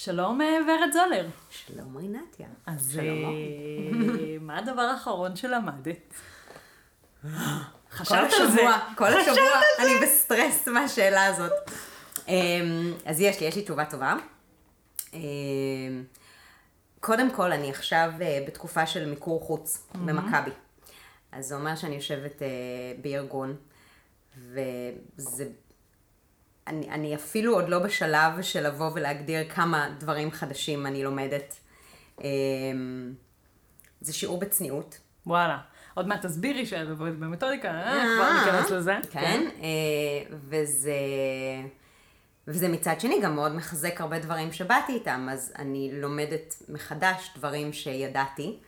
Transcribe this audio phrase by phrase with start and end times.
[0.00, 1.26] שלום אה, ורד זולר.
[1.50, 2.46] שלום רינתיה.
[2.66, 3.34] אז שלום.
[3.34, 6.14] אה, מה הדבר האחרון שלמדת?
[7.90, 8.62] חשבת על זה?
[8.96, 11.52] כל השבוע אני בסטרס מהשאלה הזאת.
[12.28, 14.14] אמ, אז יש לי, יש לי תשובה טובה.
[15.14, 16.04] אמ,
[17.00, 20.50] קודם כל, אני עכשיו אה, בתקופה של מיקור חוץ במכבי.
[21.32, 22.42] אז זה אומר שאני יושבת
[23.02, 23.56] בארגון,
[24.36, 25.44] וזה...
[26.68, 31.56] אני, אני אפילו עוד לא בשלב של לבוא ולהגדיר כמה דברים חדשים אני לומדת.
[32.20, 33.12] אמ,
[34.00, 34.98] זה שיעור בצניעות.
[35.26, 35.58] וואלה.
[35.94, 38.04] עוד מעט תסבירי שאת עובדת במתודיקה, אה?
[38.16, 38.94] כבר ניכנס לזה.
[39.10, 40.92] כן, אה, וזה...
[42.48, 47.72] וזה מצד שני גם מאוד מחזק הרבה דברים שבאתי איתם, אז אני לומדת מחדש דברים
[47.72, 48.58] שידעתי,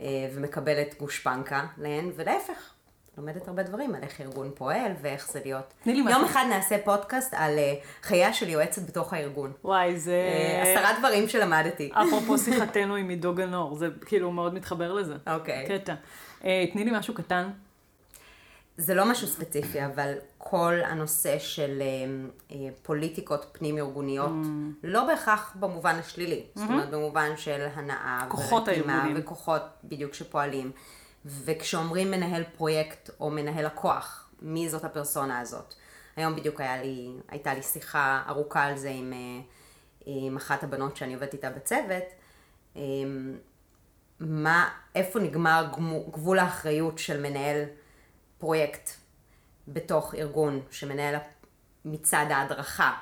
[0.00, 2.74] אה, ומקבלת גושפנקה להן, ולהפך,
[3.20, 5.74] לומדת הרבה דברים על איך ארגון פועל ואיך זה להיות.
[5.82, 6.26] תני לי יום משהו.
[6.26, 9.52] אחד נעשה פודקאסט על אה, חייה של יועצת בתוך הארגון.
[9.64, 10.12] וואי, זה...
[10.12, 11.90] אה, עשרה דברים שלמדתי.
[11.92, 15.14] אפרופו שיחתנו עם עידו גנור, זה כאילו מאוד מתחבר לזה.
[15.26, 15.66] אוקיי.
[15.68, 15.94] קטע.
[16.44, 17.50] אה, תני לי משהו קטן.
[18.76, 21.82] זה לא משהו ספציפי, אבל כל הנושא של
[22.82, 24.46] פוליטיקות פנים-ארגוניות, Mm.
[24.84, 29.14] לא בהכרח במובן השלילי, זאת אומרת במובן של הנאה, כוחות הארגונים.
[29.16, 30.70] וכוחות בדיוק שפועלים.
[31.24, 35.74] וכשאומרים מנהל פרויקט או מנהל לקוח, מי זאת הפרסונה הזאת?
[36.16, 39.42] היום בדיוק היה לי, הייתה לי שיחה ארוכה על זה עם, אה,
[40.06, 42.04] עם אחת הבנות שאני עובדת איתה בצוות.
[42.76, 42.82] אה,
[44.20, 45.66] מה, איפה נגמר
[46.10, 47.64] גבול האחריות של מנהל
[48.38, 48.90] פרויקט
[49.68, 51.16] בתוך ארגון שמנהל
[51.84, 52.92] מצד ההדרכה.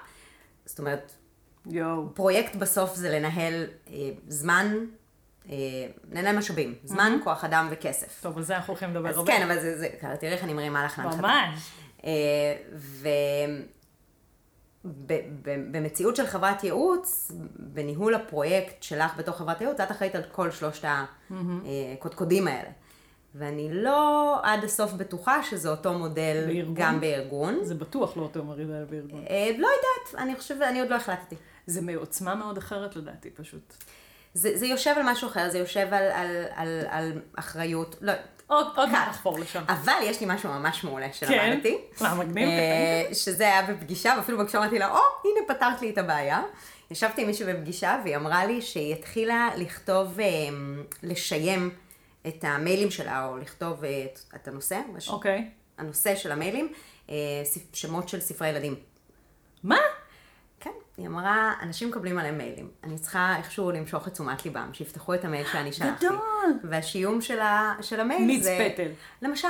[0.65, 1.13] זאת אומרת,
[1.67, 2.15] יואו.
[2.15, 4.75] פרויקט בסוף זה לנהל אה, זמן,
[5.51, 5.57] אה,
[6.13, 8.23] לנהל משאבים, זמן, כוח אדם וכסף.
[8.23, 9.33] טוב, על זה אנחנו הולכים לדבר אז הרבה.
[9.33, 9.89] כן, אבל זה, זה,
[10.21, 11.23] תראי איך אני מרימה לך להנחתה.
[11.23, 11.71] ממש.
[12.05, 12.11] אה,
[12.75, 13.09] ו...
[14.85, 20.23] ב- ב- במציאות של חברת ייעוץ, בניהול הפרויקט שלך בתוך חברת ייעוץ, את אחראית על
[20.33, 20.89] כל שלושת
[21.95, 22.71] הקודקודים האלה.
[23.35, 26.75] ואני לא עד הסוף בטוחה שזה אותו מודל בארגון?
[26.75, 27.65] גם בארגון.
[27.65, 29.25] זה בטוח לא אותו מרידה בארגון.
[29.31, 31.37] אה, לא יודעת, אני חושבת, אני עוד לא החלטתי.
[31.67, 33.75] זה מעוצמה מאוד אחרת לדעתי פשוט.
[34.35, 38.13] זה, זה יושב על משהו אחר, זה יושב על, על, על, על אחריות, לא,
[38.47, 39.11] עוד עוד מעט קל.
[39.11, 39.65] נחפור לשם.
[39.69, 41.13] אבל יש לי משהו ממש מעולה כן?
[41.27, 41.79] שלמדתי.
[42.01, 42.49] מה, מגניב?
[42.49, 46.43] אה, שזה היה בפגישה, ואפילו בפגישה אמרתי לה, או, הנה פתרת לי את הבעיה.
[46.91, 50.27] ישבתי עם מישהי בפגישה, והיא אמרה לי שהיא התחילה לכתוב, אה,
[51.03, 51.71] לשיים
[52.27, 55.51] את המיילים שלה, או לכתוב אה, את, את הנושא, הש- אוקיי.
[55.79, 56.73] הנושא של המיילים,
[57.73, 58.75] שמות של ספרי ילדים.
[59.63, 59.77] מה?
[60.99, 62.69] היא אמרה, אנשים מקבלים עליהם מיילים.
[62.85, 66.07] אני צריכה איכשהו למשוך את תשומת ליבם, שיפתחו את המייל שאני שלחתי.
[66.07, 66.19] גדול.
[66.65, 68.69] והשיום של, ה, של המייל מיץ זה...
[68.75, 68.89] פטל.
[69.23, 69.49] למשל,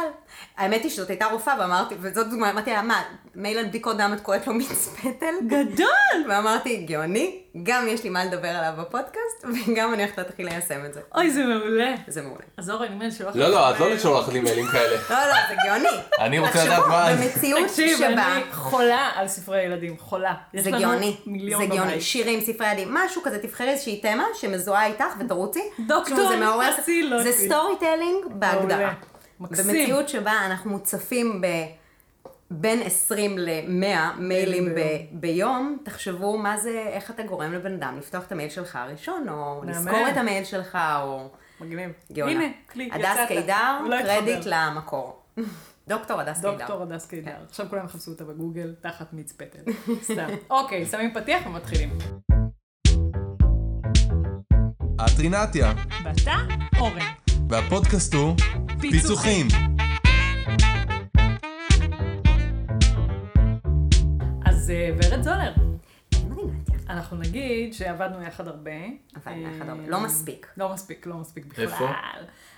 [0.56, 3.02] האמת היא שזאת הייתה רופאה, ואמרתי, וזאת דוגמה, אמרתי לה, מה,
[3.34, 5.34] מייל על בדיקות דם את קוראת לו מיץ פטל?
[5.46, 6.30] גדול!
[6.30, 10.94] ואמרתי, גאוני, גם יש לי מה לדבר עליו בפודקאסט, וגם אני הולכת להתחיל ליישם את
[10.94, 11.00] זה.
[11.14, 11.94] אוי, זה מעולה.
[12.08, 12.42] זה מעולה.
[12.56, 13.36] אז אורן, אם אני שולחת...
[13.36, 14.96] לא, לא, את לא לשלוח לי מיילים כאלה.
[15.10, 15.88] לא, לא, זה גאוני.
[16.20, 18.08] אני רוצה לדעת מה- במציאות תקשיב, שבה...
[18.36, 20.34] אני חולה על ספרי ילדים, חולה.
[20.56, 21.16] זה גאוני,
[21.58, 22.00] זה גאוני.
[22.00, 25.60] שירים, ספרי ילדים, משהו כזה, תבחרי איזושהי תמה שמזוהה איתך ותרוצי.
[25.86, 26.30] דוקטור,
[27.22, 28.92] זה storytelling בהגדרה.
[29.40, 29.66] מקסים.
[29.66, 31.46] במציאות שבה אנחנו מוצפים ב...
[32.50, 34.80] בין 20 ל-100 מיילים ב-
[35.12, 39.62] ביום, תחשבו מה זה, איך אתה גורם לבן אדם לפתוח את המייל שלך הראשון, או.
[39.66, 41.28] לזכור את המייל שלך, או
[41.60, 41.90] מגניב.
[42.12, 42.32] גאונה.
[42.32, 43.04] הנה, קליק, יצאת.
[43.04, 44.38] הדס קידר, קרדיט.
[44.46, 45.22] למקור.
[45.88, 46.50] דוקטור הדס קידר.
[46.58, 47.36] דוקטור הדס קידר.
[47.48, 49.72] עכשיו כולם יחפשו אותה בגוגל, תחת מיץ פטל.
[50.12, 50.26] סתם.
[50.50, 51.98] אוקיי, שמים פתיח ומתחילים.
[55.06, 55.72] את רינתיה,
[56.04, 56.34] ואתה,
[56.78, 56.98] אורן.
[57.48, 58.34] והפודקאסט הוא
[58.80, 59.46] פיצוחים.
[64.68, 65.52] אז אה, ורד זולר,
[66.14, 66.78] מדהימתיה.
[66.88, 68.70] אנחנו נגיד שעבדנו יחד הרבה.
[69.14, 69.88] עבדנו יחד אה, הרבה.
[69.88, 70.46] לא מספיק.
[70.56, 71.64] לא מספיק, לא מספיק בכלל.
[71.64, 71.88] איפה?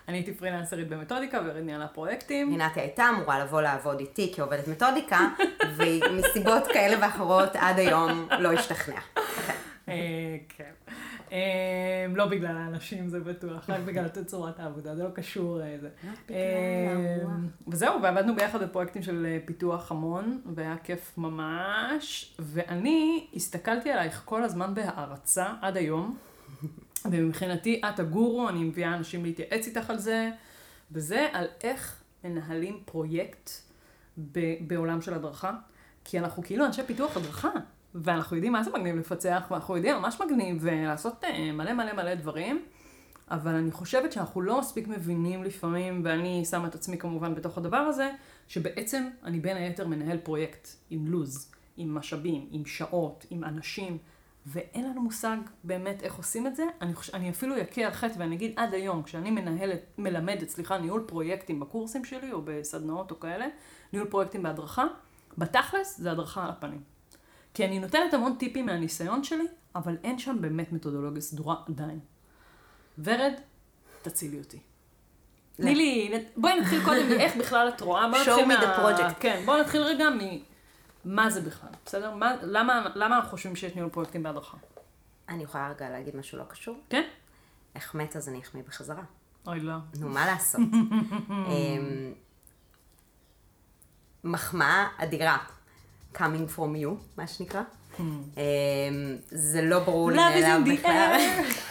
[0.09, 2.51] אני הייתי פרילנסרית במתודיקה ורד ניהלה פרויקטים.
[2.51, 5.29] רינתי הייתה אמורה לבוא לעבוד איתי כעובדת מתודיקה,
[5.77, 9.03] והיא מסיבות כאלה ואחרות עד היום לא השתכנעה.
[9.89, 9.95] אה,
[10.49, 10.71] כן.
[11.33, 15.89] אה, לא בגלל האנשים זה בטוח, רק בגלל תצורת העבודה, זה לא קשור לזה.
[16.31, 17.33] אה, הרוח.
[17.69, 22.35] וזהו, ועבדנו ביחד בפרויקטים של אה, פיתוח המון, והיה כיף ממש.
[22.39, 26.17] ואני הסתכלתי עלייך כל הזמן בהערצה עד היום,
[27.11, 30.31] ומבחינתי את הגורו, אני מביאה אנשים להתייעץ איתך על זה,
[30.93, 33.51] וזה על איך מנהלים פרויקט
[34.61, 35.53] בעולם של הדרכה.
[36.05, 37.51] כי אנחנו כאילו אנשי פיתוח הדרכה,
[37.95, 42.15] ואנחנו יודעים מה זה מגניב לפצח, ואנחנו יודעים ממש מגניב ולעשות אה, מלא מלא מלא
[42.15, 42.65] דברים,
[43.31, 47.77] אבל אני חושבת שאנחנו לא מספיק מבינים לפעמים, ואני שמה את עצמי כמובן בתוך הדבר
[47.77, 48.11] הזה,
[48.49, 53.99] שבעצם אני בין היתר מנהל פרויקט עם לוז, עם משאבים, עם שעות, עם אנשים,
[54.47, 56.65] ואין לנו מושג באמת איך עושים את זה.
[56.81, 57.11] אני, חוש...
[57.15, 61.61] אני אפילו אכה על חטא ואני אגיד עד היום, כשאני מנהלת, מלמדת, סליחה, ניהול פרויקטים
[61.61, 63.47] בקורסים שלי, או בסדנאות או כאלה,
[63.93, 64.85] ניהול פרויקטים בהדרכה,
[65.39, 66.81] בתכלס זה הדרכה על הפנים.
[67.55, 71.99] כי אני נותנת המון טיפים מהניסיון שלי, אבל אין שם באמת מתודולוגיה סדורה עדיין.
[72.99, 73.33] ורד,
[74.03, 74.59] תצילי אותי.
[75.57, 78.09] תני לי, בואי נתחיל קודם מאיך בכלל את רואה.
[78.09, 79.15] בואי Show נתחיל me the project.
[79.21, 80.09] כן, בואי נתחיל רגע
[81.05, 82.15] ממה זה בכלל, בסדר?
[82.15, 84.57] מה, למה, למה אנחנו חושבים שיש ניהול פרויקטים בהדרכה?
[85.29, 86.81] אני יכולה רגע להגיד משהו לא קשור?
[86.91, 87.03] כן?
[87.95, 89.03] מת אז אני אחמיא בחזרה.
[89.47, 89.75] אוי לא.
[90.01, 90.61] נו, מה לעשות?
[91.31, 92.13] אמ,
[94.25, 95.39] מחמאה אדירה.
[96.17, 97.63] Coming from you, מה שנקרא.
[98.01, 98.05] אמ,
[99.31, 101.21] זה לא ברור לי מאליו בכלל.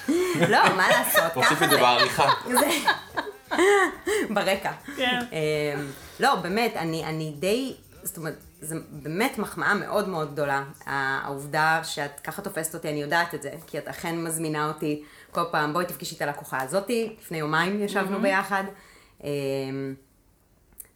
[0.54, 1.34] לא, מה לעשות?
[1.34, 1.78] תוסיף את זה.
[1.78, 2.30] בעריכה.
[4.34, 4.72] ברקע.
[4.96, 5.20] כן.
[5.32, 5.86] אמ,
[6.20, 10.64] לא, באמת, אני, אני די, זאת אומרת, זו באמת מחמאה מאוד מאוד גדולה.
[10.86, 15.44] העובדה שאת ככה תופסת אותי, אני יודעת את זה, כי את אכן מזמינה אותי כל
[15.52, 18.64] פעם, בואי תפגשי את הלקוחה הזאתי, לפני יומיים ישבנו ביחד.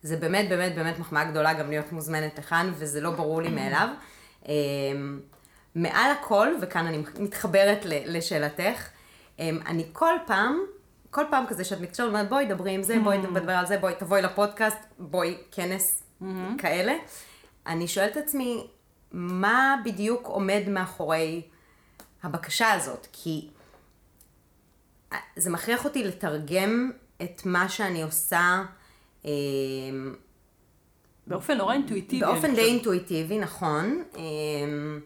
[0.04, 3.88] זה באמת באמת באמת מחמאה גדולה גם להיות מוזמנת לכאן, וזה לא ברור לי מאליו.
[4.48, 5.20] אמ,
[5.76, 8.90] מעל הכל, וכאן אני מתחברת לשאלתך,
[9.40, 10.60] אמ, אני כל פעם,
[11.10, 13.94] כל פעם כזה שאת מתקשרת, אומרת בואי דברי עם זה, בואי נדבר על זה, בואי
[14.00, 16.04] תבואי לפודקאסט, בואי כנס
[16.58, 16.94] כאלה.
[17.68, 18.68] אני שואלת את עצמי,
[19.12, 21.42] מה בדיוק עומד מאחורי
[22.24, 23.08] הבקשה הזאת?
[23.14, 23.50] כי
[25.36, 26.92] זה מכריח אותי לתרגם
[27.22, 28.64] את מה שאני עושה
[31.28, 32.26] באופן נורא אינטואיטיבי.
[32.26, 32.62] באופן די.
[32.62, 34.04] אינטואיטיבי, נכון.
[34.18, 35.00] אמ,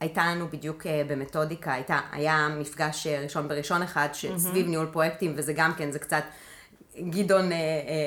[0.00, 5.32] הייתה לנו בדיוק אה, במתודיקה, הייתה, היה מפגש אה, ראשון בראשון אחד שסביב ניהול פרויקטים,
[5.36, 6.24] וזה גם כן, זה קצת,
[6.98, 7.58] גדעון אה,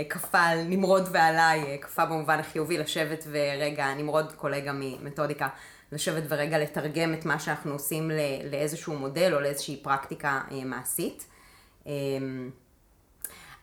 [0.09, 5.47] כפה על נמרוד ועליי, כפה במובן החיובי לשבת ורגע, נמרוד קולגה ממתודיקה,
[5.91, 8.11] לשבת ורגע לתרגם את מה שאנחנו עושים
[8.51, 11.25] לאיזשהו מודל או לאיזושהי פרקטיקה מעשית.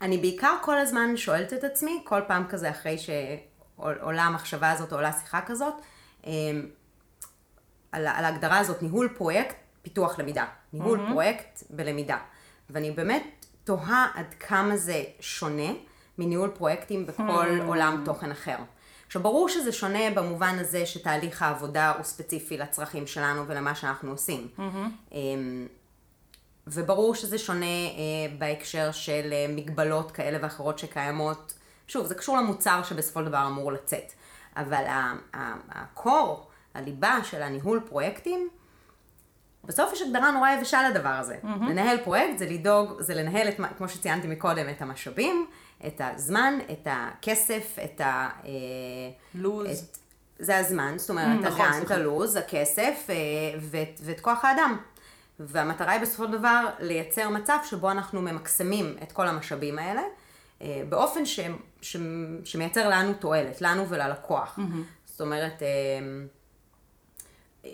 [0.00, 5.12] אני בעיקר כל הזמן שואלת את עצמי, כל פעם כזה אחרי שעולה המחשבה הזאת עולה
[5.12, 5.74] שיחה כזאת,
[6.26, 6.66] אמ,
[7.92, 10.44] על, על ההגדרה הזאת, ניהול פרויקט, פיתוח למידה.
[10.72, 11.10] ניהול mm-hmm.
[11.10, 12.18] פרויקט בלמידה.
[12.70, 15.72] ואני באמת תוהה עד כמה זה שונה
[16.18, 17.66] מניהול פרויקטים בכל mm-hmm.
[17.66, 18.56] עולם תוכן אחר.
[19.06, 24.48] עכשיו, ברור שזה שונה במובן הזה שתהליך העבודה הוא ספציפי לצרכים שלנו ולמה שאנחנו עושים.
[24.56, 25.12] Mm-hmm.
[26.72, 31.54] וברור שזה שונה אה, בהקשר של אה, מגבלות כאלה ואחרות שקיימות.
[31.88, 34.12] שוב, זה קשור למוצר שבסופו של דבר אמור לצאת.
[34.56, 34.84] אבל
[35.70, 38.48] הקור, הליבה של הניהול פרויקטים,
[39.64, 41.36] בסוף יש הגדרה נורא יבשה לדבר הזה.
[41.42, 41.46] Mm-hmm.
[41.46, 45.46] לנהל פרויקט זה לדאוג, זה לנהל, את, כמו שציינתי מקודם, את המשאבים,
[45.86, 48.28] את הזמן, את הכסף, את ה...
[48.44, 48.50] אה,
[49.34, 49.68] לוז.
[49.68, 49.98] את,
[50.38, 51.94] זה הזמן, זאת אומרת, Mm, נכון, סליחה.
[51.94, 53.14] הלו"ז, הכסף אה,
[53.60, 54.76] ואת, ואת כוח האדם.
[55.46, 60.02] והמטרה היא בסופו של דבר לייצר מצב שבו אנחנו ממקסמים את כל המשאבים האלה,
[60.62, 61.40] אה, באופן ש,
[61.82, 61.96] ש,
[62.44, 64.58] שמייצר לנו תועלת, לנו וללקוח.
[64.58, 65.06] Mm-hmm.
[65.06, 65.68] זאת אומרת, אה,
[67.64, 67.70] אה,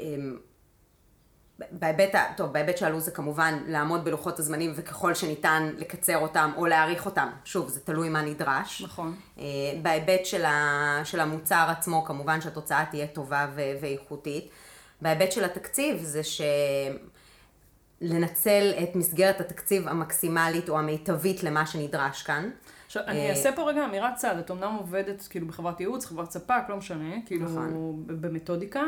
[1.70, 6.66] בהיבט, טוב, בהיבט של הלו"ז זה כמובן לעמוד בלוחות הזמנים וככל שניתן לקצר אותם או
[6.66, 7.28] להאריך אותם.
[7.44, 8.82] שוב, זה תלוי מה נדרש.
[8.82, 9.16] נכון.
[9.82, 14.50] בהיבט של, ה, של המוצר עצמו, כמובן שהתוצאה תהיה טובה ו- ואיכותית.
[15.00, 16.20] בהיבט של התקציב, זה
[18.00, 22.50] שלנצל את מסגרת התקציב המקסימלית או המיטבית למה שנדרש כאן.
[22.86, 26.30] עכשיו, אני אה, אעשה פה רגע אמירת צד, את אמנם עובדת כאילו בחברת ייעוץ, חברת
[26.30, 28.04] ספק, לא משנה, כאילו נכון.
[28.06, 28.82] במתודיקה,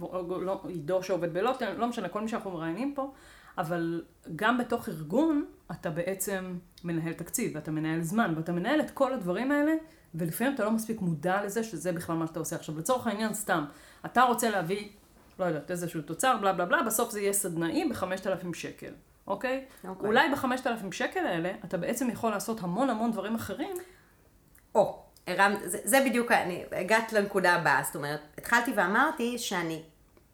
[0.00, 3.12] או לא, עידו שעובד בלוטן, לא משנה, כל מי שאנחנו מראיינים פה,
[3.58, 4.02] אבל
[4.36, 9.52] גם בתוך ארגון, אתה בעצם מנהל תקציב, ואתה מנהל זמן, ואתה מנהל את כל הדברים
[9.52, 9.72] האלה,
[10.14, 12.56] ולפעמים אתה לא מספיק מודע לזה שזה בכלל מה שאתה עושה.
[12.56, 13.64] עכשיו, לצורך העניין, סתם,
[14.06, 14.88] אתה רוצה להביא,
[15.42, 18.92] לא יודעת, איזשהו תוצר, בלה בלה בלה, בסוף זה יהיה סדנאי ב-5,000 שקל,
[19.26, 19.64] אוקיי?
[19.88, 20.06] אוקיי.
[20.06, 23.76] אולי ב-5,000 שקל האלה, אתה בעצם יכול לעשות המון המון דברים אחרים,
[24.74, 29.82] או, הרמת, זה, זה בדיוק, אני, הגעת לנקודה הבאה, זאת אומרת, התחלתי ואמרתי שאני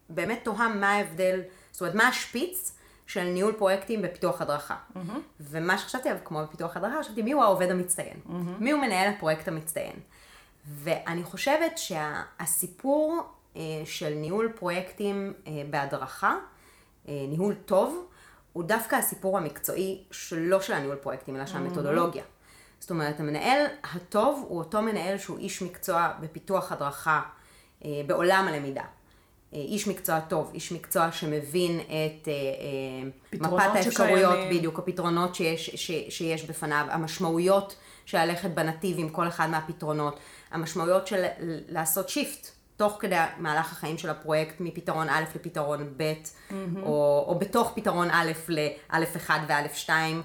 [0.09, 2.75] באמת תוהה מה ההבדל, זאת אומרת, מה השפיץ
[3.07, 4.75] של ניהול פרויקטים בפיתוח הדרכה.
[4.75, 4.99] Mm-hmm.
[5.39, 8.31] ומה שחשבתי עליו, כמו בפיתוח הדרכה, חשבתי מי הוא העובד המצטיין, mm-hmm.
[8.59, 9.95] מי הוא מנהל הפרויקט המצטיין.
[10.67, 13.38] ואני חושבת שהסיפור אה,
[13.85, 16.35] של ניהול פרויקטים אה, בהדרכה,
[17.07, 18.05] אה, ניהול טוב,
[18.53, 22.23] הוא דווקא הסיפור המקצועי שלא של הניהול פרויקטים, אלא של המתודולוגיה.
[22.79, 27.21] זאת אומרת, המנהל הטוב הוא אותו מנהל שהוא איש מקצוע בפיתוח הדרכה
[27.85, 28.83] אה, בעולם הלמידה.
[29.53, 34.57] אה, איש מקצוע טוב, איש מקצוע שמבין את אה, אה, מפת האפשרויות, שקיימים.
[34.57, 37.75] בדיוק, הפתרונות שיש, ש, שיש בפניו, המשמעויות
[38.05, 40.19] של ללכת בנתיב עם כל אחד מהפתרונות,
[40.51, 41.25] המשמעויות של
[41.69, 42.47] לעשות שיפט
[42.79, 46.13] תוך כדי מהלך החיים של הפרויקט מפתרון א' לפתרון ב',
[46.83, 50.21] או, או בתוך פתרון א' לא' 1 וא' 2.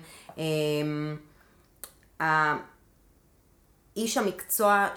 [3.97, 4.89] איש המקצוע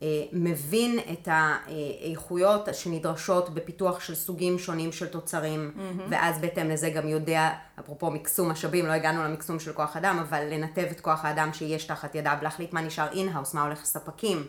[0.00, 6.02] שמבין את האיכויות שנדרשות בפיתוח של סוגים שונים של תוצרים, mm-hmm.
[6.10, 10.44] ואז בהתאם לזה גם יודע, אפרופו מקסום משאבים, לא הגענו למקסום של כוח אדם, אבל
[10.50, 14.46] לנתב את כוח האדם שיש תחת ידיו, להחליט מה נשאר in-house, מה הולך לספקים,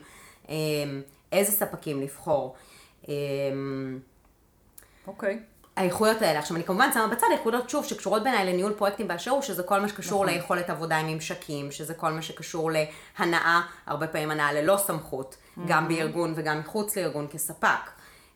[0.49, 2.55] אמ, איזה ספקים לבחור.
[3.07, 3.99] אמ,
[5.07, 5.39] אוקיי.
[5.41, 5.51] Okay.
[5.75, 6.39] האיכויות האלה.
[6.39, 9.79] עכשיו, אני כמובן שמה בצד איכויות, שוב, שקשורות בעיניי לניהול פרויקטים באשר הוא, שזה כל
[9.79, 10.35] מה שקשור נכון.
[10.35, 15.61] ליכולת עבודה עם ממשקים, שזה כל מה שקשור להנאה, הרבה פעמים הנאה ללא סמכות, mm-hmm.
[15.67, 17.89] גם בארגון וגם מחוץ לארגון כספק.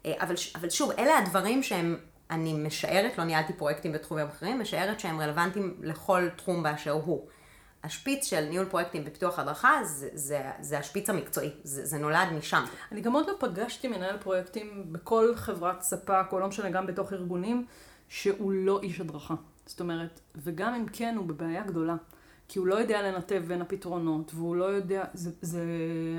[0.05, 1.97] אה, אבל, אבל שוב, אלה הדברים שהם,
[2.31, 7.27] אני משערת, לא ניהלתי פרויקטים בתחומים אחרים, משערת שהם רלוונטיים לכל תחום באשר הוא.
[7.85, 12.63] השפיץ של ניהול פרויקטים ופיתוח הדרכה זה, זה, זה השפיץ המקצועי, זה, זה נולד משם.
[12.91, 17.13] אני גם עוד לא פגשתי מנהל פרויקטים בכל חברת ספק, או לא משנה, גם בתוך
[17.13, 17.65] ארגונים,
[18.09, 19.35] שהוא לא איש הדרכה.
[19.65, 21.95] זאת אומרת, וגם אם כן, הוא בבעיה גדולה.
[22.47, 25.63] כי הוא לא יודע לנתב בין הפתרונות, והוא לא יודע, זה, זה,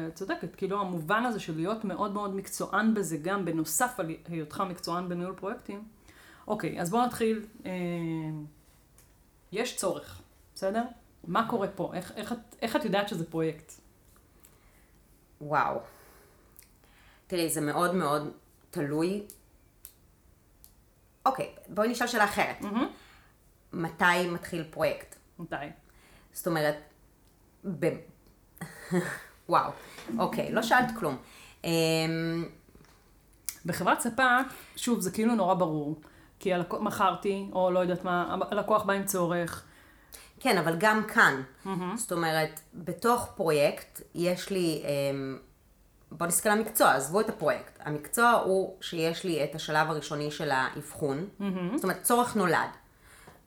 [0.09, 4.63] את צודקת, כאילו המובן הזה של להיות מאוד מאוד מקצוען בזה, גם בנוסף על היותך
[4.69, 5.85] מקצוען בניהול פרויקטים.
[6.49, 7.45] אוקיי, אז בואו נתחיל.
[7.67, 7.71] אה,
[9.53, 10.21] יש צורך,
[10.55, 10.83] בסדר?
[11.27, 11.91] מה קורה פה?
[11.95, 13.73] איך, איך, איך את יודעת שזה פרויקט?
[15.41, 15.81] וואו.
[17.27, 18.33] תראי, זה מאוד מאוד
[18.71, 19.23] תלוי.
[21.27, 22.61] אוקיי, בואי נשאל שאלה אחרת.
[22.61, 22.87] Mm-hmm.
[23.73, 25.17] מתי מתחיל פרויקט?
[25.39, 25.57] מתי?
[26.33, 26.77] זאת אומרת,
[27.81, 27.87] ב...
[29.49, 29.71] וואו,
[30.19, 31.17] אוקיי, לא שאלת כלום.
[31.65, 32.45] אמ,
[33.67, 34.23] בחברת ספק,
[34.77, 36.01] שוב, זה כאילו נורא ברור.
[36.39, 39.65] כי הלקוח, מכרתי, או לא יודעת מה, הלקוח בא עם צורך,
[40.41, 41.43] כן, אבל גם כאן.
[41.43, 41.97] Mm-hmm.
[41.97, 45.39] זאת אומרת, בתוך פרויקט יש לי, אמ,
[46.11, 47.79] בוא נסתכל על המקצוע, עזבו את הפרויקט.
[47.81, 51.29] המקצוע הוא שיש לי את השלב הראשוני של האבחון.
[51.41, 51.45] Mm-hmm.
[51.75, 52.71] זאת אומרת, צורך נולד.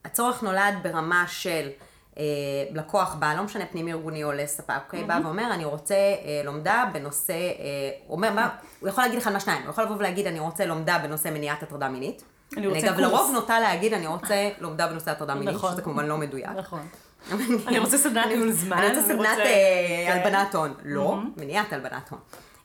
[0.06, 1.70] הצורך נולד ברמה של
[2.18, 2.24] אה,
[2.72, 5.04] לקוח בא, לא משנה פנימי ארגוני או לספק, אוקיי?
[5.04, 5.08] Mm-hmm.
[5.08, 9.62] בא ואומר, אני רוצה אה, לומדה בנושא, אה, אומר, מה, הוא יכול להגיד אחד מהשניים,
[9.62, 12.24] הוא יכול לבוא ולהגיד, אני רוצה לומדה בנושא מניעת הטרדה מינית.
[12.58, 12.94] אני רוצה קורס.
[12.94, 15.72] אני גם לרוב נוטה להגיד, אני רוצה לומדה בנושא הטרדה מינית, נכון.
[15.72, 16.50] שזה כמובן לא מדויק.
[16.58, 16.88] נכון.
[17.68, 18.78] אני רוצה סדנת ניהול זמן.
[18.78, 20.12] אני רוצה סדנת אה, כן.
[20.12, 20.74] הלבנת הון.
[20.84, 22.20] לא, מניעת הלבנת הון.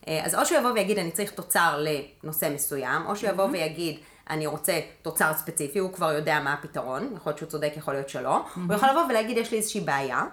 [0.07, 1.83] אה, אז או שהוא יבוא ויגיד, אני צריך תוצר
[2.23, 3.99] לנושא מסוים, או שהוא יבוא ויגיד,
[4.29, 8.09] אני רוצה תוצר ספציפי, הוא כבר יודע מה הפתרון, יכול להיות שהוא צודק, יכול להיות
[8.09, 8.45] שלא.
[8.55, 10.23] הוא יכול לבוא ולהגיד, יש לי איזושהי בעיה,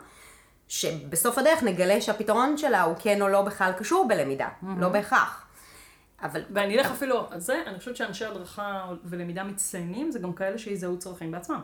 [0.69, 5.45] שבסוף הדרך נגלה שהפתרון שלה הוא כן או לא בכלל קשור בלמידה, לא בהכרח.
[6.23, 6.43] אבל...
[6.51, 10.99] ואני אלך אפילו על זה, אני חושבת שאנשי הדרכה ולמידה מצטיינים, זה גם כאלה שיזהו
[10.99, 11.61] צרכים בעצמם.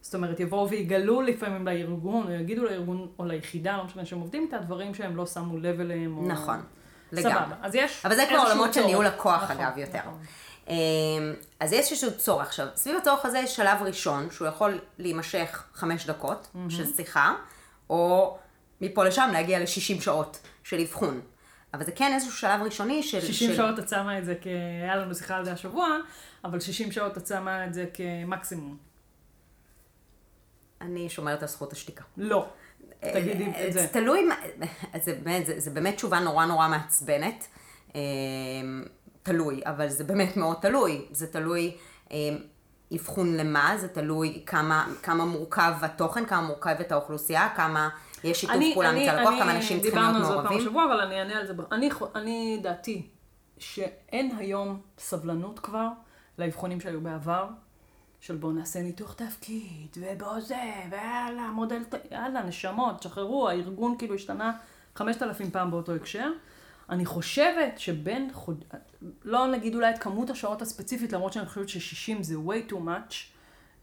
[0.00, 4.42] זאת אומרת, יבואו ויגלו לפעמים לארגון, או יגידו לארגון או ליחידה, לא משנה שהם עובדים
[4.42, 6.16] איתה, דברים שהם לא שמו לב אליהם.
[6.16, 6.22] או...
[6.22, 6.60] נכון,
[7.12, 7.32] לגמרי.
[7.32, 9.98] סבבה, אז יש אבל זה כבר עולמות של ניהול הכוח, נכון, אגב, יותר.
[9.98, 10.18] נכון.
[10.68, 10.74] אמ,
[11.60, 12.46] אז יש איזשהו צורך.
[12.46, 16.70] עכשיו, סביב הצורך הזה יש שלב ראשון, שהוא יכול להימשך חמש דקות mm-hmm.
[16.70, 17.34] של שיחה,
[17.90, 18.38] או
[18.80, 21.20] מפה לשם להגיע ל-60 שעות של אבחון.
[21.74, 23.20] אבל זה כן איזשהו שלב ראשוני של...
[23.20, 23.56] 60 של...
[23.56, 24.46] שעות את שמה את זה כ...
[24.82, 25.88] היה לנו שיחה על זה השבוע,
[26.44, 28.76] אבל 60 שעות את שמה את זה כמקסימום.
[30.80, 32.04] אני שומרת על זכות השתיקה.
[32.16, 32.48] לא.
[33.00, 33.80] תגידי את זה.
[33.82, 34.28] זה תלוי,
[35.02, 37.46] זה באמת, זה, זה באמת תשובה נורא נורא מעצבנת.
[37.94, 38.00] אמ,
[39.22, 41.06] תלוי, אבל זה באמת מאוד תלוי.
[41.10, 41.76] זה תלוי
[42.94, 47.88] אבחון למה, זה תלוי כמה, כמה מורכב התוכן, כמה מורכבת האוכלוסייה, כמה
[48.24, 50.32] יש שיתוף פעולה מצד הלקוח, כמה אנשים צריכים להיות מעורבים.
[50.32, 51.52] דיברנו על זה פעם בשבוע, אבל אני אענה על זה.
[51.72, 53.06] אני, אני דעתי
[53.58, 55.88] שאין היום סבלנות כבר
[56.38, 57.46] לאבחונים שהיו בעבר.
[58.20, 60.56] של בואו נעשה ניתוח תפקיד, ובואו זה,
[60.90, 64.52] ויאללה, מודל, יאללה, נשמות, שחררו, הארגון כאילו השתנה
[64.94, 66.30] חמשת אלפים פעם באותו הקשר.
[66.90, 68.64] אני חושבת שבין חוד...
[69.24, 73.14] לא נגיד אולי את כמות השעות הספציפית, למרות שאני חושבת ש-60 זה way too much,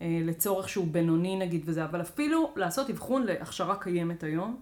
[0.01, 4.61] לצורך שהוא בינוני נגיד וזה, אבל אפילו לעשות אבחון להכשרה קיימת היום,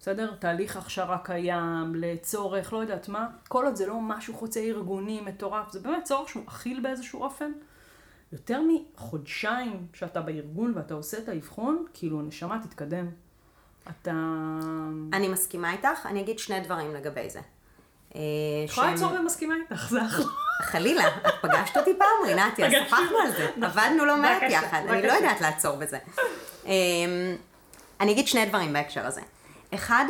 [0.00, 0.34] בסדר?
[0.38, 5.72] תהליך הכשרה קיים, לצורך, לא יודעת מה, כל עוד זה לא משהו חוצה ארגוני מטורף,
[5.72, 7.52] זה באמת צורך שהוא אכיל באיזשהו אופן.
[8.32, 13.08] יותר מחודשיים שאתה בארגון ואתה עושה את האבחון, כאילו, נשמה, תתקדם.
[13.88, 14.12] אתה...
[15.12, 17.40] אני מסכימה איתך, אני אגיד שני דברים לגבי זה.
[18.14, 18.20] אה,
[18.64, 20.24] את יכולה לעצור ומסכימה איתך, זה אחלה.
[20.62, 23.48] חלילה, את פגשת אותי פעם, רינתי, אז שוחחנו על זה.
[23.56, 23.64] נכון.
[23.64, 25.98] עבדנו לא מעט יחד, אני לא יודעת לעצור בזה.
[26.66, 26.70] אמ,
[28.00, 29.20] אני אגיד שני דברים בהקשר הזה.
[29.74, 30.04] אחד,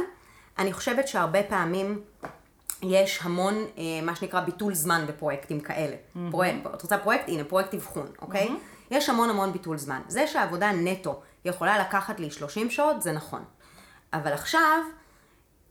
[0.58, 2.00] אני חושבת שהרבה פעמים
[2.82, 5.94] יש המון, אה, מה שנקרא, ביטול זמן בפרויקטים כאלה.
[5.94, 6.18] Mm-hmm.
[6.30, 7.28] פרויקט, את רוצה פרויקט?
[7.28, 8.48] הנה, פרויקט אבחון, אוקיי?
[8.48, 8.94] Mm-hmm.
[8.94, 10.00] יש המון המון ביטול זמן.
[10.08, 13.44] זה שהעבודה נטו יכולה לקחת לי 30 שעות, זה נכון.
[14.12, 14.78] אבל עכשיו,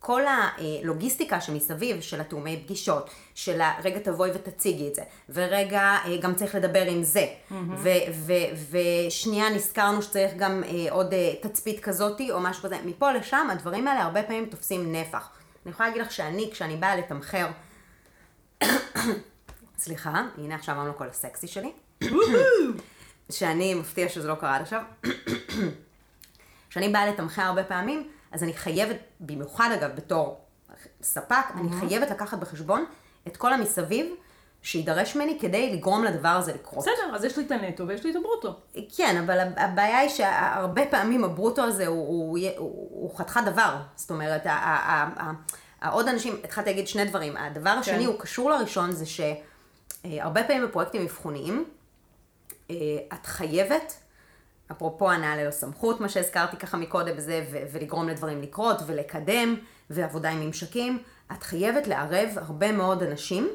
[0.03, 6.36] כל הלוגיסטיקה שמסביב, של התאומי פגישות, של הרגע תבואי ותציגי את זה, ורגע אה, גם
[6.36, 8.72] צריך לדבר עם זה, ו- ו-
[9.08, 13.88] ושנייה נזכרנו שצריך גם אה, עוד אה, תצפית כזאתי או משהו כזה, מפה לשם הדברים
[13.88, 15.29] האלה הרבה פעמים תופסים נפח.
[15.65, 17.48] אני יכולה להגיד לך שאני, כשאני באה לתמחר,
[19.77, 21.72] סליחה, הנה עכשיו אמרנו כל הסקסי שלי,
[23.29, 24.81] שאני מפתיע שזה לא קרה עד עכשיו,
[26.70, 30.42] כשאני באה לתמחר הרבה פעמים, אז אני חייבת, במיוחד אגב בתור
[31.02, 32.86] ספק, אני חייבת לקחת בחשבון
[33.28, 34.06] את כל המסביב
[34.62, 36.80] שידרש ממני כדי לגרום לדבר הזה לקרות.
[36.86, 38.56] בסדר, אז יש לי את הנטו ויש לי את הברוטו.
[38.98, 43.76] כן, אבל הבעיה היא שהרבה פעמים הברוטו הזה הוא, הוא, הוא, הוא חתיכת דבר.
[43.96, 45.32] זאת אומרת, ה- ה- ה-
[45.82, 47.38] העוד אנשים, התחלתי להגיד שני דברים.
[47.38, 51.66] הדבר השני הוא קשור לראשון, זה שהרבה פעמים בפרויקטים אבחוניים,
[52.70, 52.76] אה,
[53.14, 53.94] את חייבת,
[54.72, 59.56] אפרופו הנאה ללא סמכות, מה שהזכרתי ככה מקודם, וזה, ו- ולגרום לדברים לקרות, ולקדם,
[59.90, 61.00] ועבודה עם ממשקים,
[61.32, 63.50] את חייבת לערב הרבה מאוד אנשים,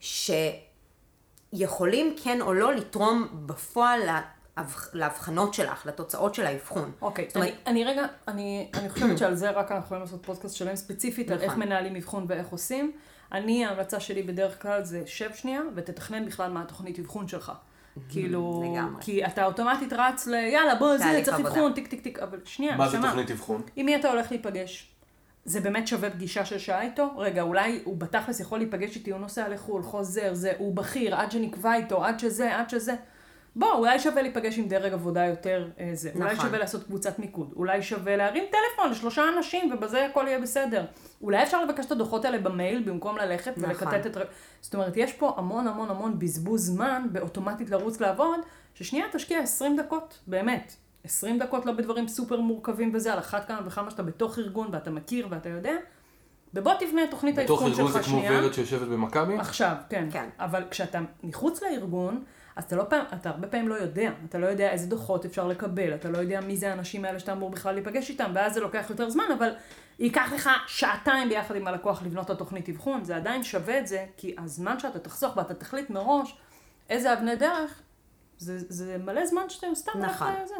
[0.00, 6.92] שיכולים כן או לא לתרום בפועל להבח- להבחנות שלך, לתוצאות של האבחון.
[7.02, 10.26] אוקיי, זאת אומרת, אני, אני רגע, אני, אני חושבת שעל זה רק אנחנו יכולים לעשות
[10.26, 11.60] פודקאסט שלם ספציפית, על איך נכון.
[11.60, 12.92] מנהלים אבחון ואיך עושים.
[13.32, 17.52] אני, ההמלצה שלי בדרך כלל זה שב שנייה ותתכנן בכלל מה התוכנית אבחון שלך.
[18.08, 19.02] כאילו, לגמרי.
[19.02, 20.34] כי אתה אוטומטית רץ ל...
[20.34, 21.40] יאללה, בוא, זה, צריך.
[21.40, 22.98] אבחון, טיק טיק טיק, אבל שנייה, מה זה.
[23.02, 23.62] תוכנית אבחון?
[23.76, 24.90] עם מי אתה הולך להיפגש?
[25.44, 27.10] זה באמת שווה פגישה של שעה איתו?
[27.16, 31.30] רגע, אולי הוא בתכלס יכול להיפגש איתי, הוא נוסע לחו"ל, חוזר, זה, הוא בכיר, עד
[31.30, 32.94] שנקבע איתו, עד שזה, עד שזה.
[33.58, 36.10] בוא, אולי שווה להיפגש עם דרג עבודה יותר אה, זה.
[36.14, 36.46] אולי נכון.
[36.46, 37.52] שווה לעשות קבוצת מיקוד.
[37.56, 40.84] אולי שווה להרים טלפון לשלושה אנשים, ובזה הכל יהיה בסדר.
[41.22, 43.70] אולי אפשר לבקש את הדוחות האלה במייל, במקום ללכת נכון.
[43.70, 44.16] ולקטט את...
[44.60, 48.40] זאת אומרת, יש פה המון המון המון בזבוז זמן, באוטומטית לרוץ לעבוד,
[48.74, 50.74] ששנייה תשקיע 20 דקות, באמת.
[51.04, 54.90] 20 דקות לא בדברים סופר מורכבים וזה, על אחת כמה וכמה שאתה בתוך ארגון ואתה
[54.90, 55.72] מכיר ואתה יודע,
[56.54, 58.40] ובוא תבנה את תוכנית בתוך האבחון ארגון שלך זה כמו שנייה.
[58.42, 59.38] ורד שיושבת במכבי?
[59.38, 60.08] עכשיו, כן.
[60.12, 60.28] כן.
[60.38, 62.24] אבל כשאתה מחוץ לארגון,
[62.58, 64.10] אז אתה, לא פעם, אתה הרבה פעמים לא יודע.
[64.28, 67.32] אתה לא יודע איזה דוחות אפשר לקבל, אתה לא יודע מי זה האנשים האלה שאתה
[67.32, 69.50] אמור בכלל להיפגש איתם, ואז זה לוקח יותר זמן, אבל
[69.98, 74.06] ייקח לך שעתיים ביחד עם הלקוח לבנות את התוכנית אבחון, זה עדיין שווה את זה,
[74.16, 76.38] כי הזמן שאתה תחסוך ואתה תחליט מראש
[76.90, 77.82] איזה אבני דרך,
[78.38, 80.32] זה, זה מלא זמן שאתה סתם הולך נכון.
[80.42, 80.54] לזה.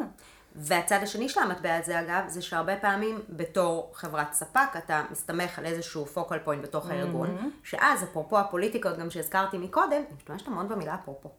[0.55, 5.65] והצד השני של המטבע הזה אגב, זה שהרבה פעמים בתור חברת ספק, אתה מסתמך על
[5.65, 10.95] איזשהו פוקל פוינט בתוך הארגון, שאז אפרופו הפוליטיקות גם שהזכרתי מקודם, אני משתמשת המון במילה
[10.95, 11.29] אפרופו.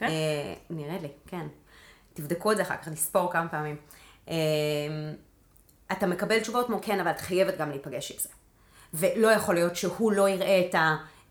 [0.00, 0.06] כן?
[0.06, 1.46] אה, נראה לי, כן.
[2.14, 3.76] תבדקו את זה אחר כך, נספור כמה פעמים.
[4.28, 4.34] אה,
[5.92, 8.28] אתה מקבל תשובות כמו כן, אבל את חייבת גם להיפגש עם זה.
[8.94, 10.74] ולא יכול להיות שהוא לא יראה את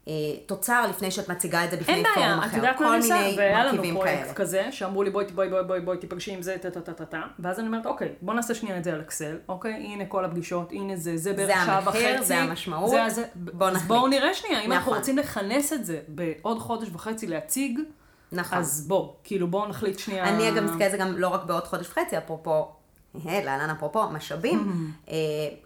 [0.08, 2.48] התוצר לפני שאת מציגה את זה בפני אין פורום בעיה, אחר.
[2.48, 3.38] את יודעת מה כל אני עושה?
[3.38, 4.34] והיה לנו פרויקט.
[4.36, 7.06] כזה, שאמרו לי בואי בואי בואי בואי בואי תיפגשי עם זה, טה טה טה טה
[7.06, 10.26] טה, ואז אני אומרת אוקיי, בוא נעשה שנייה את זה על אקסל, אוקיי, הנה כל
[10.26, 13.88] הפגישות, הנה זה, זה בערך שעה המחיר, וחצי, זה המשמעות, זה הזה, בוא אז נחליט.
[13.88, 14.98] בואו נראה שנייה, אם אנחנו נכון.
[14.98, 17.80] רוצים לכנס את זה בעוד חודש וחצי להציג,
[18.32, 18.58] נכון.
[18.58, 20.30] אז בוא, כאילו בואו נחליט שנייה.
[20.30, 22.72] אני אגב מסתכלת על זה גם לא רק בעוד חודש וחצי, אפרופו,
[23.28, 25.16] אה, להלן אפרופו, משאבים, אה,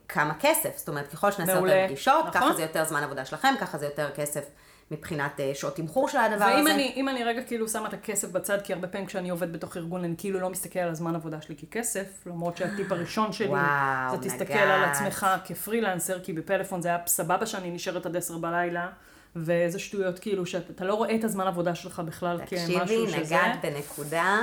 [0.10, 0.78] כמה כסף.
[0.78, 1.52] זאת אומרת, ככל שנעשה.
[1.52, 2.42] יותר פגישות, נכון.
[2.42, 4.44] ככה זה יותר זמן עבודה שלכם, ככה זה יותר כסף
[4.92, 6.74] מבחינת אה, שעות תמחור של הדבר ואם הזה.
[6.74, 9.78] אני, אם אני רגע כאילו שמה את הכסף בצד, כי הרבה פעמים כשאני עובד בתוך
[9.78, 14.12] ארגון, אני כאילו לא מסתכל על הזמן עבודה שלי ככסף, למרות שהטיפ הראשון שלי, וואו,
[14.12, 14.54] זה תסתכל.
[14.54, 18.90] על עצמך כפרילנסר, כי בפלאפון זה היה סבבה שאני נשארת עד עשר בלילה,
[19.36, 23.18] ואיזה שטויות כאילו, שאתה לא רואה את הזמן עבודה שלך בכלל תקשיבי, כמשהו שזה...
[23.18, 24.40] נגעת בנקודה,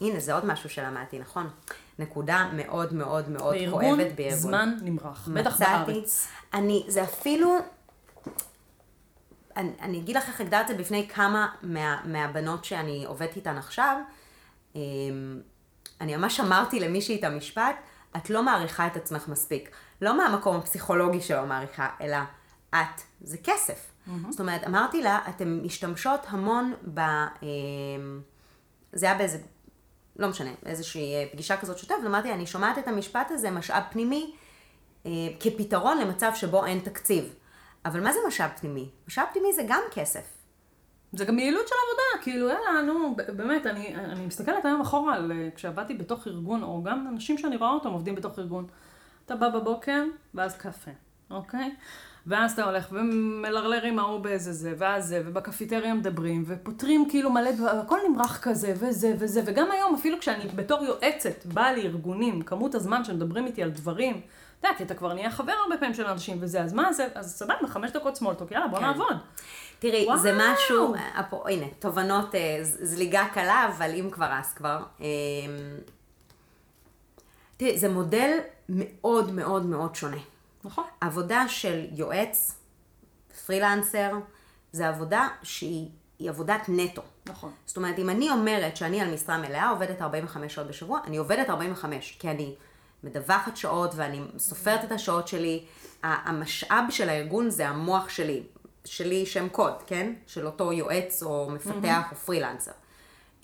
[0.00, 1.48] הנה, זה עוד משהו שלמדתי, נכון?
[1.98, 4.36] נקודה מאוד מאוד מאוד בארגון, כואבת בארגון.
[4.38, 6.28] זמן נמרח, בטח בארץ.
[6.54, 7.56] אני, זה אפילו,
[9.56, 13.56] אני, אני אגיד לך איך הגדרת את זה בפני כמה מה, מהבנות שאני עובדת איתן
[13.56, 13.96] עכשיו.
[14.74, 14.80] אמ,
[16.00, 17.76] אני ממש אמרתי למישהי את המשפט,
[18.16, 19.70] את לא מעריכה את עצמך מספיק.
[20.00, 22.16] לא מהמקום הפסיכולוגי שלא מעריכה, אלא
[22.74, 23.95] את, זה כסף.
[24.30, 27.00] זאת אומרת, אמרתי לה, אתן משתמשות המון ב...
[27.00, 28.20] אמ,
[28.92, 29.38] זה היה באיזה,
[30.16, 34.34] לא משנה, איזושהי אה, פגישה כזאת שוטפת, ואמרתי, אני שומעת את המשפט הזה, משאב פנימי,
[35.06, 37.34] אה, כפתרון למצב שבו אין תקציב.
[37.84, 38.88] אבל מה זה משאב פנימי?
[39.08, 40.36] משאב פנימי זה גם כסף.
[41.12, 45.32] זה גם יעילות של עבודה, כאילו יאללה, נו, באמת, אני, אני מסתכלת היום אחורה על
[45.32, 48.66] אה, כשעבדתי בתוך ארגון, או גם אנשים שאני רואה אותם עובדים בתוך ארגון.
[49.24, 50.90] אתה בא בבוקר, ואז קפה,
[51.30, 51.74] אוקיי?
[52.26, 57.52] ואז אתה הולך ומלרלר עם ההוא באיזה זה, ואז זה, ובקפיטריה מדברים, ופותרים כאילו מלא
[57.52, 62.74] דבר, הכל נמרח כזה, וזה וזה, וגם היום, אפילו כשאני בתור יועצת באה לארגונים, כמות
[62.74, 64.20] הזמן שמדברים איתי על דברים,
[64.60, 67.08] אתה יודע, כי אתה כבר נהיה חבר הרבה פעמים של אנשים וזה, אז מה זה,
[67.14, 68.84] אז סבבה, חמש דקות סמולטוק, יאללה, בוא כן.
[68.84, 69.16] נעבוד.
[69.78, 70.18] תראי, וואו.
[70.18, 74.82] זה משהו, אפו, הנה, תובנות, אה, זליגה קלה, אבל אם כבר אז כבר.
[75.00, 75.06] אה,
[77.56, 80.16] תראי, זה מודל מאוד מאוד מאוד שונה.
[80.66, 80.84] נכון.
[81.00, 82.54] עבודה של יועץ,
[83.46, 84.12] פרילנסר,
[84.72, 87.02] זה עבודה שהיא היא עבודת נטו.
[87.26, 87.52] נכון.
[87.66, 91.50] זאת אומרת, אם אני אומרת שאני על משרה מלאה, עובדת 45 שעות בשבוע, אני עובדת
[91.50, 92.54] 45, כי אני
[93.04, 95.64] מדווחת שעות ואני סופרת את השעות שלי.
[96.02, 98.42] המשאב של הארגון זה המוח שלי,
[98.84, 100.12] שלי שם קוד, כן?
[100.26, 102.70] של אותו יועץ או מפתח או פרילנסר.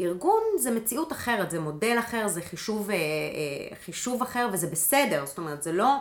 [0.01, 5.27] ארגון זה מציאות אחרת, זה מודל אחר, זה חישוב, אה, אה, חישוב אחר וזה בסדר,
[5.27, 5.97] זאת אומרת, זה לא...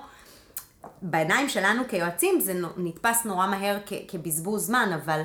[1.01, 5.21] בעיניים שלנו כיועצים זה נתפס נורא מהר כ- כבזבוז זמן, אבל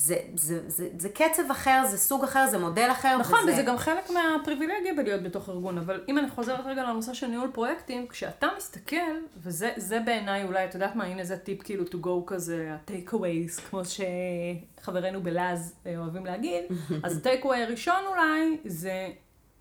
[0.00, 3.16] זה, זה, זה, זה קצב אחר, זה סוג אחר, זה מודל אחר.
[3.18, 3.52] נכון, וזה...
[3.52, 7.50] וזה גם חלק מהפריבילגיה בלהיות בתוך ארגון, אבל אם אני חוזרת רגע לנושא של ניהול
[7.52, 8.96] פרויקטים, כשאתה מסתכל,
[9.36, 13.12] וזה זה בעיניי אולי, את יודעת מה, הנה זה טיפ כאילו to go כזה, ה-take
[13.12, 16.64] aways, כמו שחברינו בלעז אה, אוהבים להגיד,
[17.04, 19.08] אז ה-take away הראשון אולי, זה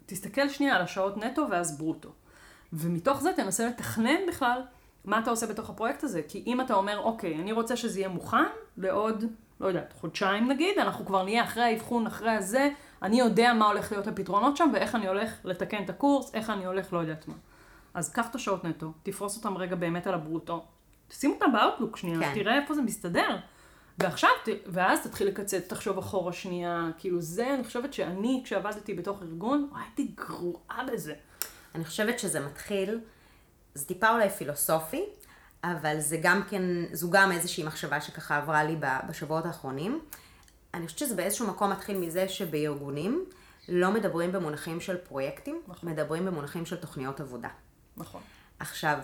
[0.06, 2.10] תסתכל שנייה על השעות נטו ואז ברוטו.
[2.74, 4.62] ומתוך זה תנסה לתכנן בכלל
[5.06, 6.22] מה אתה עושה בתוך הפרויקט הזה.
[6.28, 8.46] כי אם אתה אומר, אוקיי, אני רוצה שזה יהיה מוכן
[8.78, 9.24] לעוד,
[9.60, 12.70] לא יודעת, חודשיים נגיד, אנחנו כבר נהיה אחרי האבחון, אחרי הזה,
[13.02, 16.66] אני יודע מה הולך להיות הפתרונות שם ואיך אני הולך לתקן את הקורס, איך אני
[16.66, 17.34] הולך, לא יודעת מה.
[17.94, 20.64] אז קח את השעות נטו, תפרוס אותם רגע באמת על הברוטו,
[21.12, 22.34] שים אותם באוטלוק שנייה, כן.
[22.34, 23.38] תראה איפה זה מסתדר.
[23.98, 24.30] ועכשיו,
[24.66, 30.12] ואז תתחיל לקצץ, תחשוב אחורה שנייה, כאילו זה, אני חושבת שאני, כשעבדתי בתוך ארגון, הייתי
[30.16, 31.14] גרועה בזה.
[31.76, 33.00] אני חושבת שזה מתחיל,
[33.74, 35.06] זה טיפה אולי פילוסופי,
[35.64, 36.62] אבל זה גם כן,
[36.94, 38.76] זו גם איזושהי מחשבה שככה עברה לי
[39.10, 40.02] בשבועות האחרונים.
[40.74, 43.26] אני חושבת שזה באיזשהו מקום מתחיל מזה שבארגונים
[43.70, 45.90] לא מדברים במונחים של פרויקטים, נכון.
[45.90, 47.50] מדברים במונחים של תוכניות עבודה.
[47.98, 48.22] נכון.
[48.60, 48.98] עכשיו,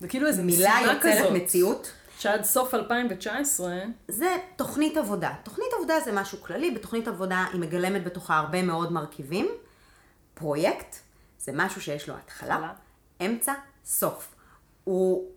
[0.00, 1.32] זה כאילו איזה משימה יוצרת כזאת.
[1.32, 1.92] מציאות.
[2.18, 5.34] שעד סוף 2019, זה תוכנית עבודה.
[5.42, 9.48] תוכנית עבודה זה משהו כללי, בתוכנית עבודה היא מגלמת בתוכה הרבה מאוד מרכיבים.
[10.34, 10.96] פרויקט
[11.38, 12.72] זה משהו שיש לו התחלה.
[13.20, 13.52] אמצע,
[13.86, 14.34] סוף.
[14.84, 15.30] הוא,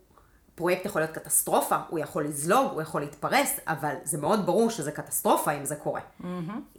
[0.55, 4.91] פרויקט יכול להיות קטסטרופה, הוא יכול לזלוג, הוא יכול להתפרס, אבל זה מאוד ברור שזה
[4.91, 6.01] קטסטרופה אם זה קורה.
[6.01, 6.25] Mm-hmm.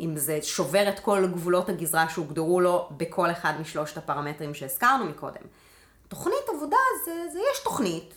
[0.01, 5.43] אם זה שובר את כל גבולות הגזרה שהוגדרו לו בכל אחד משלושת הפרמטרים שהזכרנו מקודם.
[6.09, 8.15] תוכנית עבודה זה, זה יש תוכנית,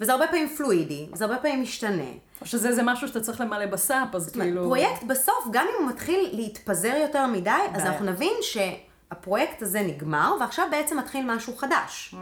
[0.00, 2.10] וזה הרבה פעמים פלואידי, וזה הרבה פעמים משתנה.
[2.40, 4.64] או שזה איזה משהו שאתה צריך למלא בסאפ, אז אומרת, כאילו...
[4.64, 7.82] פרויקט בסוף, גם אם הוא מתחיל להתפזר יותר מדי, אז.
[7.82, 8.34] אנחנו נבין
[9.10, 12.14] שהפרויקט הזה נגמר, ועכשיו בעצם מתחיל משהו חדש.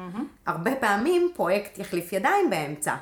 [0.46, 2.94] הרבה פעמים פרויקט יחליף ידיים באמצע,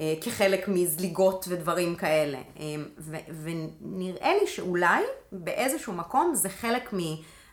[0.00, 2.38] אה, כחלק מזליגות ודברים כאלה.
[2.38, 2.64] אה,
[2.98, 5.02] ו- ונראה לי שאולי
[5.32, 6.98] באיזשהו מקום זה חלק מ...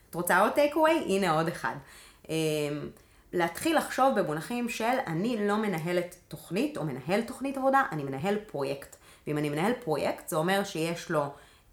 [0.09, 1.03] את רוצה עוד טייק אווי?
[1.05, 1.75] הנה עוד אחד.
[2.29, 2.35] אה,
[3.33, 8.95] להתחיל לחשוב במונחים של אני לא מנהלת תוכנית או מנהל תוכנית עבודה, אני מנהל פרויקט.
[9.27, 11.23] ואם אני מנהל פרויקט, זה אומר שיש לו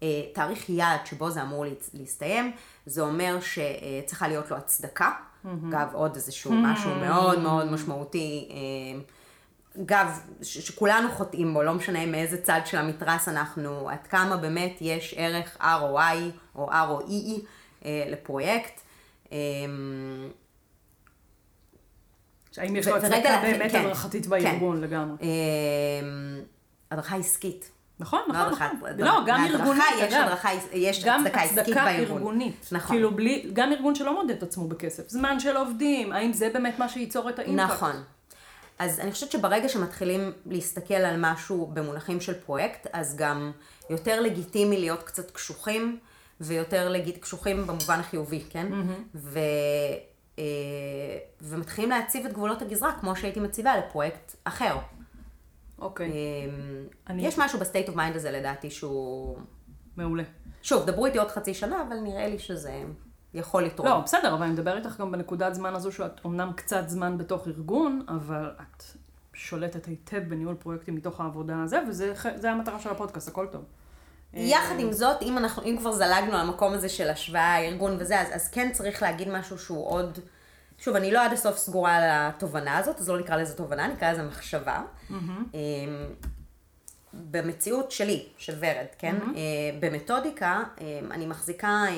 [0.03, 2.51] אה, תאריך יעד שבו זה אמור להסתיים,
[2.89, 5.11] זה אומר שצריכה להיות לו הצדקה.
[5.69, 8.49] אגב, עוד איזשהו משהו מאוד מאוד משמעותי.
[8.51, 9.01] אה,
[9.83, 15.15] אגב, שכולנו חוטאים בו, לא משנה מאיזה צד של המתרס אנחנו, עד כמה באמת יש
[15.17, 17.41] ערך ROI או ROE
[17.85, 18.81] אה, לפרויקט.
[19.31, 19.37] אה,
[22.57, 24.29] האם יש לו הצדקה באמת כן, הדרכתית כן.
[24.29, 25.17] בארגון לגמרי.
[25.21, 25.27] אה,
[26.91, 27.71] הדרכה עסקית.
[27.99, 28.89] נכון, נכון, נכון.
[28.97, 30.13] לא, גם ארגונית, יש.
[30.13, 32.17] הדרכה, יש גם הצדקה עסקית הצדקה בארגון.
[32.17, 32.69] ארגונית.
[32.71, 32.95] נכון.
[32.95, 35.09] כאילו בלי, גם ארגון שלא מודד את עצמו בכסף.
[35.09, 37.71] זמן של עובדים, האם זה באמת מה שייצור את האימפקט?
[37.73, 38.03] נכון.
[38.79, 43.51] אז אני חושבת שברגע שמתחילים להסתכל על משהו במונחים של פרויקט, אז גם
[43.89, 45.99] יותר לגיטימי להיות קצת קשוחים,
[46.41, 47.21] ויותר לגיט...
[47.21, 48.67] קשוחים במובן החיובי, כן?
[49.15, 49.39] ו...
[50.39, 50.43] אה,
[51.41, 54.77] ומתחילים להציב את גבולות הגזרה, כמו שהייתי מציבה לפרויקט אחר.
[55.81, 56.11] אוקיי,
[57.07, 59.37] אני- יש משהו ב state of mind הזה לדעתי שהוא...
[59.97, 60.23] מעולה.
[60.61, 62.83] שוב, דברו איתי עוד חצי שנה, אבל נראה לי שזה
[63.33, 63.87] יכול לתרום.
[63.89, 67.47] לא, בסדר, אבל אני מדבר איתך גם בנקודת זמן הזו שאת אומנם קצת זמן בתוך
[67.47, 68.83] ארגון, אבל את
[69.33, 72.13] שולטת היטב בניהול פרויקטים מתוך העבודה הזה, וזה
[72.51, 73.63] המטרה של הפודקאסט, הכל טוב.
[74.33, 78.21] יחד עם זאת, אם אנחנו, אם כבר זלגנו על המקום הזה של השוואה, ארגון וזה,
[78.21, 80.19] אז, אז כן צריך להגיד משהו שהוא עוד...
[80.79, 84.11] שוב, אני לא עד הסוף סגורה על התובנה הזאת, אז לא נקרא לזה תובנה, נקרא
[84.11, 84.81] לזה מחשבה.
[85.09, 85.13] Mm-hmm.
[87.13, 89.15] במציאות שלי, של ורד, כן?
[89.21, 89.35] Mm-hmm.
[89.79, 91.93] במתודיקה, אה, אני מחזיקה אה,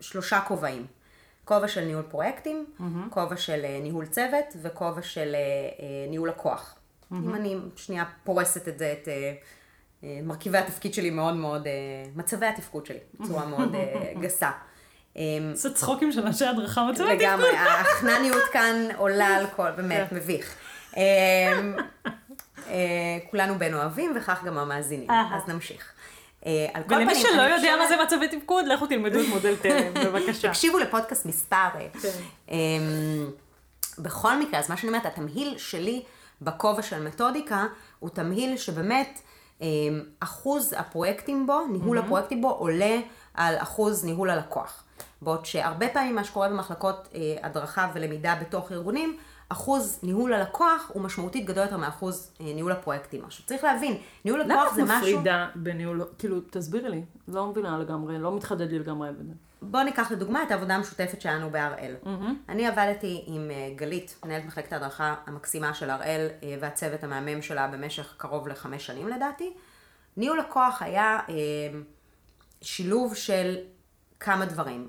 [0.00, 0.86] שלושה כובעים.
[1.44, 3.10] כובע של ניהול פרויקטים, mm-hmm.
[3.10, 6.74] כובע של אה, ניהול צוות וכובע של אה, אה, ניהול לקוח.
[6.74, 7.14] Mm-hmm.
[7.14, 9.34] אם אני שנייה פורסת את זה, את אה,
[10.04, 11.72] אה, מרכיבי התפקיד שלי מאוד מאוד, אה,
[12.16, 14.50] מצבי התפקוד שלי, בצורה מאוד אה, גסה.
[15.18, 17.20] אה, זה צחוקים של אנשי הדרכה מצוינת.
[17.20, 20.16] לגמרי, החנניות כאן עולה על כל, באמת, כן.
[20.16, 20.54] מביך.
[20.96, 21.02] אה,
[22.68, 25.10] אה, כולנו בין אוהבים, וכך גם המאזינים.
[25.10, 25.92] אז נמשיך.
[26.46, 30.48] אה, ולמי שלא יודע מה זה מצבי תפקוד, לכו תלמדו את מודל תלם, בבקשה.
[30.48, 31.56] תקשיבו לפודקאסט מספר.
[31.56, 32.08] אה, כן.
[32.48, 33.30] אמ,
[33.98, 36.02] בכל מקרה, אז מה שאני אומרת, התמהיל שלי
[36.42, 37.64] בכובע של מתודיקה,
[37.98, 39.20] הוא תמהיל שבאמת
[40.20, 42.98] אחוז הפרויקטים בו, ניהול הפרויקטים בו, עולה
[43.36, 44.82] על אחוז ניהול הלקוח.
[45.22, 49.16] בעוד שהרבה פעמים מה שקורה במחלקות אה, הדרכה ולמידה בתוך ארגונים,
[49.48, 53.24] אחוז ניהול הלקוח הוא משמעותית גדול יותר מאחוז אה, ניהול הפרויקטים.
[53.24, 54.96] עכשיו צריך להבין, ניהול למה לקוח את זה משהו...
[54.96, 59.32] מפרידה בניהול, כאילו, תסבירי לי, לא מבינה לגמרי, לא מתחדד לי לגמרי בזה.
[59.62, 61.94] בואו ניקח לדוגמה את העבודה המשותפת שלנו בהראל.
[62.48, 67.66] אני עבדתי עם אה, גלית, מנהלת מחלקת ההדרכה המקסימה של הראל אה, והצוות המהמם שלה
[67.66, 69.52] במשך קרוב לחמש שנים לדעתי.
[70.16, 71.18] ניהול לקוח היה
[72.66, 73.56] שילוב של
[74.20, 74.88] כמה דברים.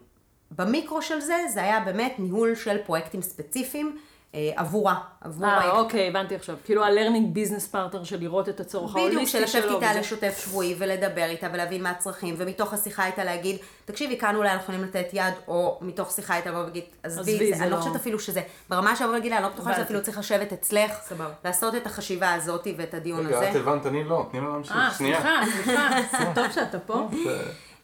[0.51, 3.97] במיקרו של זה, זה היה באמת ניהול של פרויקטים ספציפיים
[4.35, 5.71] אה, עבורה, עבור אה.
[5.71, 6.55] אוקיי, הבנתי עכשיו.
[6.65, 9.75] כאילו ה-learning business partner של לראות את הצורך בדיוק, ההוליסטי של לשבת שלו.
[9.75, 9.99] איתה וזה.
[9.99, 14.63] לשוטף שבועי ולדבר איתה ולהבין מה הצרכים, ומתוך השיחה איתה להגיד, תקשיבי, כאן אולי אנחנו
[14.63, 18.19] יכולים לתת יד, או מתוך שיחה איתה לבוא ולהגיד, עזבי, אני לא לא- חושבת אפילו
[18.19, 19.81] שזה, ברמה שאבוא להגיד לה, אני לא בטוחה הבנתי.
[19.83, 21.33] שאפילו צריך לשבת אצלך, סבבה.
[21.45, 23.59] לעשות את החשיבה הזאת ואת הדיון רגע, את הזה.
[23.59, 24.75] הבנת, אני לא, תני לו להמשיך.
[24.75, 25.21] אה, שנייה.
[25.21, 27.07] סליחה, סליחה, זה טוב שאתה פה.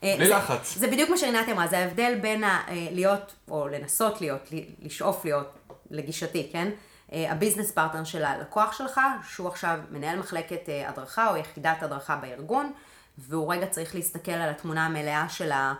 [0.03, 0.77] זה- אה, בלי זה- לחץ.
[0.77, 4.85] זה בדיוק מה שרינת אמרה, זה ההבדל בין ה- אה, להיות, או לנסות להיות, ל-
[4.85, 5.47] לשאוף להיות,
[5.91, 6.69] לגישתי, כן?
[7.13, 12.15] אה, ה business partner של הלקוח שלך, שהוא עכשיו מנהל מחלקת הדרכה או יחידת הדרכה
[12.15, 12.71] בארגון,
[13.17, 15.73] והוא רגע צריך להסתכל על התמונה המלאה של, ה,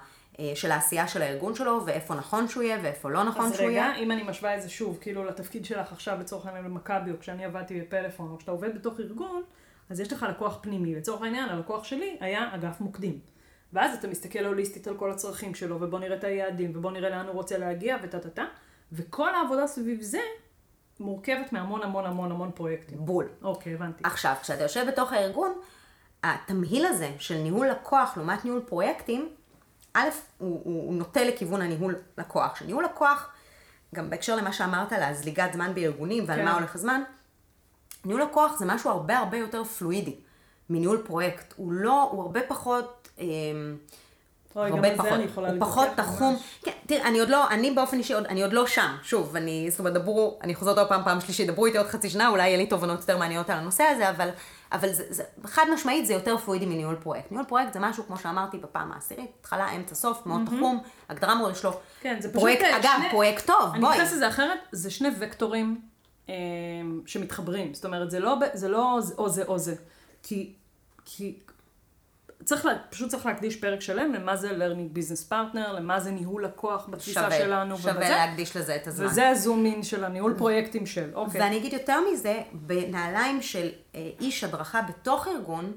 [0.56, 3.72] של העשייה של הארגון שלו, ואיפה נכון שהוא יהיה ואיפה לא נכון אז שהוא רגע,
[3.76, 3.96] יהיה.
[3.96, 7.46] אם אני משווה את זה שוב, כאילו לתפקיד שלך עכשיו לצורך העניין במכבי, או כשאני
[7.46, 9.44] עבדתי בפלאפון, או כשאתה עובד בתוך ארגון,
[9.90, 10.96] אז יש לך לקוח פנימי.
[10.96, 13.20] לצורך העניין, הלקוח שלי היה אגף מוקדים.
[13.74, 17.26] ואז אתה מסתכל הוליסטית על כל הצרכים שלו, ובוא נראה את היעדים, ובוא נראה לאן
[17.26, 18.46] הוא רוצה להגיע, וטה טה טה.
[18.92, 20.20] וכל העבודה סביב זה
[21.00, 22.98] מורכבת מהמון המון המון המון פרויקטים.
[23.06, 23.30] בול.
[23.42, 24.04] אוקיי, הבנתי.
[24.04, 25.54] עכשיו, כשאתה יושב בתוך הארגון,
[26.24, 29.30] התמהיל הזה של ניהול לקוח לעומת ניהול פרויקטים,
[29.94, 30.08] א',
[30.38, 32.56] הוא, הוא, הוא נוטה לכיוון הניהול לקוח.
[32.56, 33.30] שניהול לקוח,
[33.96, 36.46] גם בהקשר למה שאמרת על הזליגת זמן בארגונים ועל כן.
[36.46, 37.02] מה הולך הזמן,
[38.06, 40.16] ניהול לקוח זה משהו הרבה הרבה יותר פלואידי
[40.70, 41.54] מניהול פרויקט.
[41.58, 43.03] הוא לא, הוא הרבה פחות...
[44.56, 45.88] גם הרבה פחות, אני הוא פחות.
[45.95, 49.67] תחום, כן, תראה, אני עוד לא, אני באופן אישי, אני עוד לא שם, שוב, אני,
[49.69, 52.47] זאת אומרת, דברו, אני חוזרת עוד פעם, פעם שלישית, דברו איתי עוד חצי שנה, אולי
[52.47, 54.30] יהיה לי תובנות יותר מעניינות על הנושא הזה, אבל,
[54.71, 57.32] אבל זה, זה, חד משמעית זה יותר פלואידי מניהול פרויקט.
[57.32, 61.52] ניהול פרויקט זה משהו, כמו שאמרתי בפעם העשירית, התחלה, אמצע, סוף, מאוד תחום, הגדרה מאוד
[61.52, 61.80] יש לו.
[62.02, 62.39] כן, זה פשוט...
[62.39, 63.91] פרויקט, אה, אגב, פרויקט טוב, אני בואי.
[63.91, 65.82] מתייחסת לזה אחרת, זה שני וקטורים
[66.30, 66.36] אה,
[67.06, 67.73] שמתחברים.
[67.73, 69.76] זאת אומרת, זה לא, זה לא או זה או זה.
[70.23, 70.54] כי,
[71.06, 71.36] כי
[72.45, 76.45] צריך, לה, פשוט צריך להקדיש פרק שלם למה זה learning business partner, למה זה ניהול
[76.45, 77.77] לקוח בתפיסה שווה, שלנו.
[77.77, 78.10] שווה ובזה.
[78.10, 79.06] להקדיש לזה את הזמן.
[79.06, 81.41] וזה הזום אין של הניהול פרויקטים של, אוקיי.
[81.41, 85.71] ואני אגיד יותר מזה, בנעליים של אה, איש הדרכה בתוך ארגון,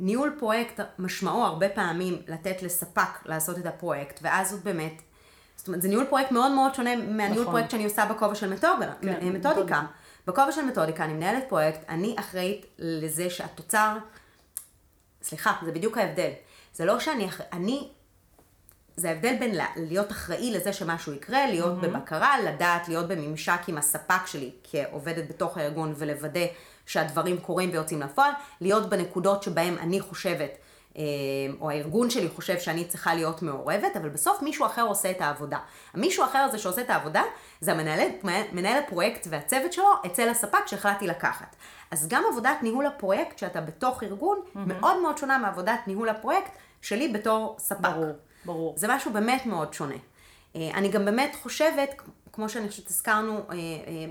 [0.00, 5.02] ניהול פרויקט משמעו הרבה פעמים לתת לספק לעשות את הפרויקט, ואז הוא באמת,
[5.56, 7.44] זאת אומרת, זה ניהול פרויקט מאוד מאוד שונה מהניהול נכון.
[7.44, 8.92] פרויקט שאני עושה בכובע של מתודיקה.
[9.00, 9.50] כן, מתודיקה.
[9.50, 9.82] מתודיקה.
[10.26, 13.96] בכובע של מתודיקה, אני מנהלת פרויקט, אני אחראית לזה שהתוצר,
[15.24, 16.30] סליחה, זה בדיוק ההבדל.
[16.74, 17.88] זה לא שאני, אני
[18.96, 21.86] זה ההבדל בין לה- להיות אחראי לזה שמשהו יקרה, להיות mm-hmm.
[21.86, 26.46] בבקרה, לדעת להיות בממשק עם הספק שלי כעובדת בתוך הארגון ולוודא
[26.86, 30.50] שהדברים קורים ויוצאים לפועל, להיות בנקודות שבהן אני חושבת,
[30.96, 31.02] אה,
[31.60, 35.58] או הארגון שלי חושב שאני צריכה להיות מעורבת, אבל בסוף מישהו אחר עושה את העבודה.
[35.94, 37.22] המישהו האחר הזה שעושה את העבודה,
[37.60, 38.08] זה המנהל,
[38.52, 41.56] מנהל הפרויקט והצוות שלו אצל הספק שהחלטתי לקחת.
[41.94, 44.58] אז גם עבודת ניהול הפרויקט שאתה בתוך ארגון, mm-hmm.
[44.58, 46.50] מאוד מאוד שונה מעבודת ניהול הפרויקט
[46.82, 47.80] שלי בתור ספק.
[47.80, 48.12] ברור,
[48.44, 48.74] ברור.
[48.76, 49.94] זה משהו באמת מאוד שונה.
[50.56, 51.94] אה, אני גם באמת חושבת,
[52.32, 53.62] כמו שאני חושבת הזכרנו אה, אה,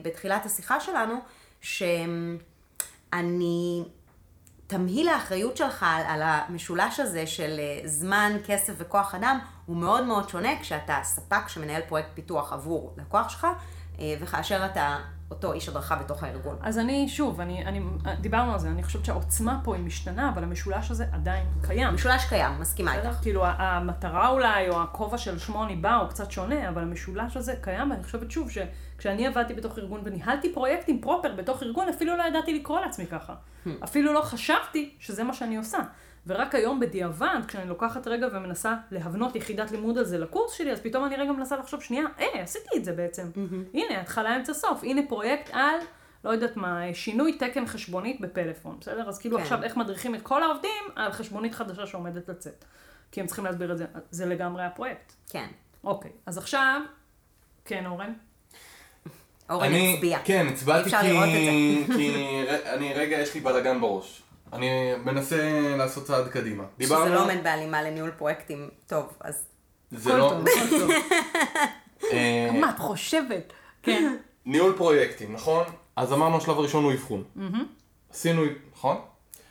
[0.02, 1.16] בתחילת השיחה שלנו,
[1.62, 2.40] שאני,
[4.68, 10.30] תמהיל האחריות שלך על, על המשולש הזה של זמן, כסף וכוח אדם, הוא מאוד מאוד
[10.30, 13.48] שונה כשאתה ספק שמנהל פרויקט פיתוח עבור לקוח שלך,
[14.20, 14.98] וכאשר אתה
[15.32, 16.58] אותו איש הדרכה בתוך הארגון.
[16.62, 17.82] אז אני, שוב, אני, אני,
[18.22, 21.88] דיברנו על זה, אני חושבת שהעוצמה פה היא משתנה, אבל המשולש הזה עדיין קיים.
[21.88, 22.96] המשולש קיים, מסכימה?
[22.96, 23.22] איתך.
[23.22, 27.56] כאילו המטרה אולי, או הכובע של שמו אני בא, הוא קצת שונה, אבל המשולש הזה
[27.62, 32.24] קיים, ואני חושבת שוב, שכשאני עבדתי בתוך ארגון וניהלתי פרויקטים פרופר בתוך ארגון, אפילו לא
[32.24, 33.34] ידעתי לקרוא לעצמי ככה.
[33.84, 35.78] אפילו לא חשבתי שזה מה שאני עושה.
[36.28, 40.80] ורק היום בדיעבד, כשאני לוקחת רגע ומנסה להבנות יחידת לימוד על זה לקורס שלי, אז
[40.80, 43.28] פתאום אני רגע מנסה לחשוב, שנייה, אה, עשיתי את זה בעצם.
[43.74, 44.84] הנה, התחלה, אמצע, סוף.
[44.84, 45.76] הנה פרויקט על,
[46.24, 49.10] לא יודעת מה, שינוי תקן חשבונית בפלאפון, בסדר?
[49.10, 49.44] אז כאילו כן.
[49.44, 52.66] עכשיו איך מדריכים את כל העובדים על חשבונית חדשה שעומדת לצאת.
[53.12, 55.14] כי הם צריכים להסביר את זה, זה לגמרי הפרויקט.
[55.30, 55.48] כן.
[55.84, 56.82] אוקיי, אז עכשיו,
[57.66, 58.14] כן, אורן?
[59.50, 60.20] אורן אני, הצביע.
[60.26, 61.94] כן, הצבעתי אפשר כי, לראות את זה.
[61.96, 64.23] כי אני רגע, יש לי בלאגן בראש.
[64.54, 66.64] אני מנסה לעשות צעד קדימה.
[66.82, 69.46] שזה לא עומד בהלימה לניהול פרויקטים טוב, אז
[69.92, 70.34] זה לא.
[72.12, 73.54] אה, מה את חושבת?
[73.84, 74.16] כן.
[74.46, 75.64] ניהול פרויקטים, נכון?
[75.96, 77.24] אז אמרנו השלב הראשון הוא אבחון.
[78.10, 78.42] עשינו,
[78.74, 78.98] נכון?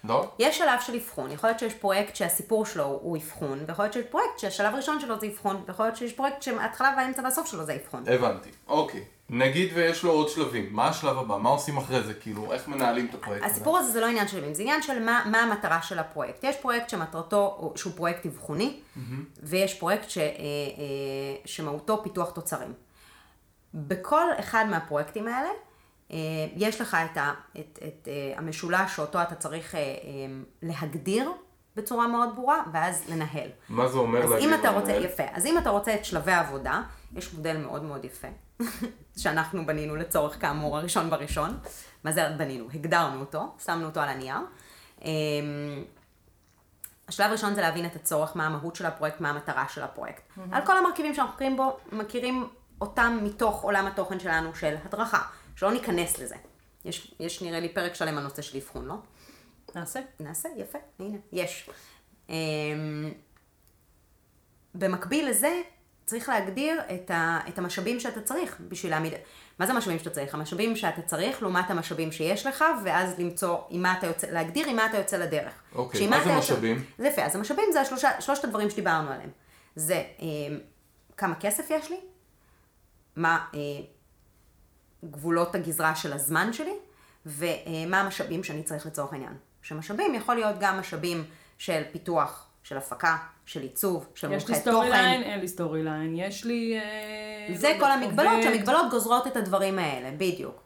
[0.05, 0.31] לא?
[0.39, 4.07] יש שלב של אבחון, יכול להיות שיש פרויקט שהסיפור שלו הוא אבחון, ויכול להיות שיש
[4.07, 7.75] פרויקט שהשלב הראשון שלו זה אבחון, ויכול להיות שיש פרויקט שההתחלה והאמצע והסוף שלו זה
[7.75, 8.05] אבחון.
[8.07, 8.51] הבנתי.
[8.69, 9.05] אוקיי.
[9.31, 11.37] נגיד ויש לו עוד שלבים, מה השלב הבא?
[11.37, 12.15] מה עושים אחרי זה?
[12.15, 13.55] כאילו, איך מנהלים את הפרויקט הזה?
[13.55, 16.45] הסיפור הזה זה לא עניין של ימים, זה עניין של מה, מה המטרה של הפרויקט.
[16.45, 18.81] יש פרויקט שמטרתו, שהוא פרויקט אבחוני,
[19.43, 20.35] ויש פרויקט ש, אה, אה,
[21.45, 22.73] שמהותו פיתוח תוצרים.
[23.75, 25.49] בכל אחד מהפרויקטים האלה,
[26.11, 26.17] אה,
[26.57, 29.75] יש לך את, ה, את, את אה, המשולש שאותו אתה צריך
[30.63, 31.31] להגדיר
[31.77, 33.49] בצורה מאוד ברורה, ואז לנהל.
[33.69, 34.71] מה זה אומר אז להגיד אם אתה?
[34.71, 36.83] רוצה, יפה, אז אם אתה רוצה את שלבי העבודה,
[37.17, 38.29] יש מודל מאוד מאוד יפה,
[39.17, 41.59] שאנחנו בנינו לצורך כאמור הראשון בראשון.
[42.05, 42.69] מה זה בנינו?
[42.75, 44.37] הגדרנו אותו, שמנו אותו על הנייר.
[45.03, 45.85] אמ,
[47.09, 50.23] השלב הראשון זה להבין את הצורך, מה המהות של הפרויקט, מה המטרה של הפרויקט.
[50.53, 52.49] על כל המרכיבים שאנחנו מכירים בו, מכירים
[52.81, 55.23] אותם מתוך עולם התוכן שלנו של הדרכה,
[55.57, 56.37] שלא ניכנס לזה.
[56.85, 58.95] יש, יש נראה לי פרק שלם על נושא של אבחון, לא?
[59.75, 60.01] נעשה.
[60.21, 61.71] נעשה, יפה, הנה, יש.
[62.29, 62.35] אמ,
[64.75, 65.61] במקביל לזה,
[66.07, 69.13] צריך להגדיר את, ה, את המשאבים שאתה צריך בשביל להעמיד...
[69.59, 70.35] מה זה המשאבים שאתה צריך?
[70.35, 74.77] המשאבים שאתה צריך לעומת המשאבים שיש לך, ואז למצוא עם מה אתה יוצא, להגדיר עם
[74.77, 75.53] מה אתה יוצא לדרך.
[75.75, 76.85] אוקיי, מה זה יוצא- משאבים?
[76.99, 79.31] זה יפה, אז המשאבים זה השלושה, שלושת הדברים שדיברנו עליהם.
[79.77, 80.59] זה אמ,
[81.17, 82.01] כמה כסף יש לי,
[83.17, 83.59] מה אה,
[85.11, 86.73] גבולות הגזרה של הזמן שלי,
[87.27, 89.33] ומה המשאבים שאני צריך לצורך העניין.
[89.63, 91.25] שמשאבים יכול להיות גם משאבים
[91.59, 95.03] של פיתוח, של הפקה, של עיצוב, של יש לי מומחי Story תוכן.
[95.03, 96.79] line, אין לי Storyline, יש לי...
[96.79, 98.43] אה, זה לא כל המגבלות, עובד.
[98.43, 100.63] שהמגבלות גוזרות את הדברים האלה, בדיוק.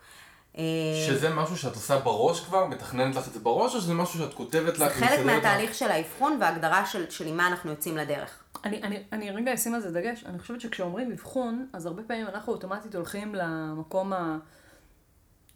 [0.59, 0.63] אה,
[1.07, 4.35] שזה משהו שאת עושה בראש כבר, מתכננת לך את זה בראש, או שזה משהו שאת
[4.35, 5.27] כותבת זה לך חלק ומסדרת לך?
[5.27, 8.43] מהתהליך של האבחון וההגדרה של, של עם מה אנחנו יוצאים לדרך.
[8.65, 12.27] אני, אני, אני רגע אשים על זה דגש, אני חושבת שכשאומרים אבחון, אז הרבה פעמים
[12.27, 14.13] אנחנו אוטומטית הולכים למקום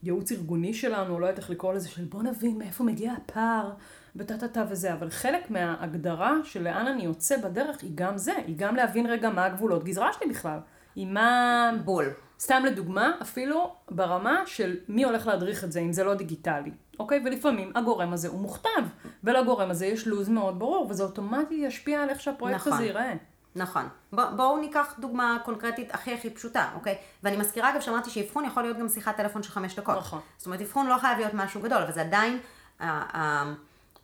[0.02, 3.70] הייעוץ ארגוני שלנו, לא יודעת איך לקרוא לזה, של בוא נבין מאיפה מגיע הפער,
[4.16, 8.32] וטה טה טה וזה, אבל חלק מההגדרה של לאן אני יוצא בדרך היא גם זה,
[8.46, 10.58] היא גם להבין רגע מה הגבולות גזרה שלי בכלל.
[10.94, 11.70] היא מה...
[11.84, 12.06] בול.
[12.40, 17.22] סתם לדוגמה, אפילו ברמה של מי הולך להדריך את זה, אם זה לא דיגיטלי, אוקיי?
[17.24, 18.82] ולפעמים הגורם הזה הוא מוכתב,
[19.24, 22.72] ולגורם הזה יש לו"ז מאוד ברור, וזה אוטומטית ישפיע על איך שהפרויקט נכון.
[22.72, 23.14] הזה ייראה.
[23.56, 23.88] נכון.
[24.12, 26.98] בוא, בואו ניקח דוגמה קונקרטית הכי הכי פשוטה, אוקיי?
[27.22, 29.98] ואני מזכירה אגב שאמרתי שאבחון יכול להיות גם שיחת טלפון של חמש דקות.
[29.98, 30.20] נכון.
[30.36, 32.38] זאת אומרת, אבחון לא חייב להיות משהו גדול, אבל זה עדיין,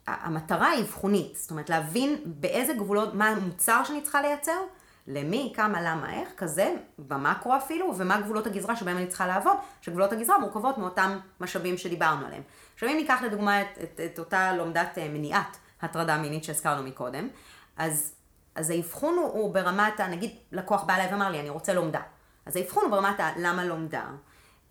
[0.06, 1.36] המטרה היא אבחונית.
[1.36, 4.58] זאת אומרת, להבין באיזה גבולות, מה המוצר שאני צריכה לייצר,
[5.06, 10.12] למי, כמה, למה, איך, כזה, במקרו אפילו, ומה גבולות הגזרה שבהם אני צריכה לעבוד, שגבולות
[10.12, 12.42] הגזרה מורכבות מאותם משאבים שדיברנו עליהם.
[12.74, 17.28] עכשיו אם ניקח לדוגמה את, את, את אותה לומדת אה, מניעת הטרדה מינית שהזכרנו מקודם,
[17.76, 18.14] אז,
[18.54, 22.00] אז האבחון הוא, הוא ברמת, נגיד לקוח בא אליי ואמר לי, אני רוצה לומדה.
[22.46, 24.04] אז האבחון הוא ברמת ה- למה לומדה,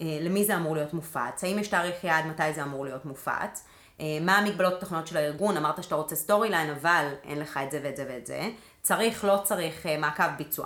[0.01, 3.65] אה, למי זה אמור להיות מופץ, האם יש תאריך יעד מתי זה אמור להיות מופץ,
[3.99, 7.97] מה המגבלות הטכניות של הארגון, אמרת שאתה רוצה Storyline, אבל אין לך את זה ואת
[7.97, 8.49] זה ואת זה,
[8.81, 10.65] צריך, לא צריך, אה, מעקב ביצוע.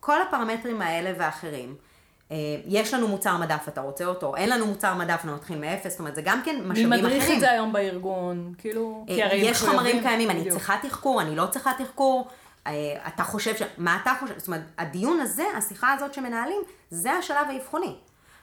[0.00, 1.76] כל הפרמטרים האלה ואחרים,
[2.30, 5.90] אה, יש לנו מוצר מדף, אתה רוצה אותו, אין לנו מוצר מדף, אנחנו מתחיל מאפס,
[5.90, 7.04] זאת אומרת, זה גם כן מי משאבים אחרים.
[7.04, 8.54] מדריך את זה היום בארגון?
[8.58, 10.50] כאילו, אה, יש חומרים קיימים, אני.
[10.50, 12.28] צריכה תחקור, אני לא צריכה תחקור,
[12.66, 12.72] אה,
[13.08, 13.62] אתה חושב ש...
[13.78, 14.38] מה אתה חושב?
[14.38, 17.94] זאת אומרת, הדיון הזה, השיחה הזאת שמנהלים, זה השלב האבחוני.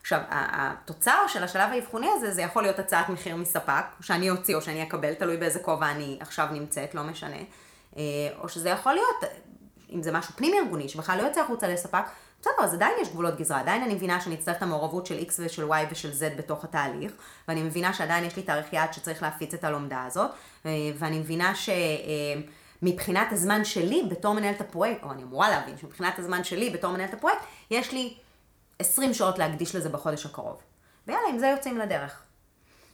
[0.02, 4.62] עכשיו, התוצר של השלב האבחוני הזה, זה יכול להיות הצעת מחיר מספק, שאני אוציא או
[4.62, 7.38] שאני אקבל, תלוי באיזה כובע אני עכשיו נמצאת, לא משנה.
[7.98, 8.04] אה,
[8.40, 9.34] או שזה יכול להיות,
[9.94, 12.04] אם זה משהו פנים ארגוני, שבכלל לא יוצא החוצה לספק,
[12.42, 15.32] בסדר, אז עדיין יש גבולות גזרה, עדיין אני מבינה שאני אצטרך את המעורבות של X
[15.40, 17.12] ושל Y ושל Z בתוך התהליך,
[17.48, 20.32] ואני מבינה שעדיין יש לי תאריך יעד שצריך להפיץ את הלומדה הזאת,
[20.66, 21.54] אה, ואני מבינה
[22.82, 27.14] שמבחינת הזמן שלי בתור מנהלת הפרויקט, או אני אמורה להבין שמבחינת הזמן שלי בתור מנהלת
[27.14, 28.14] הפרויקט, יש לי
[28.80, 30.58] 20 שעות להקדיש לזה בחודש הקרוב.
[31.08, 32.22] ויאללה, עם זה יוצאים לדרך.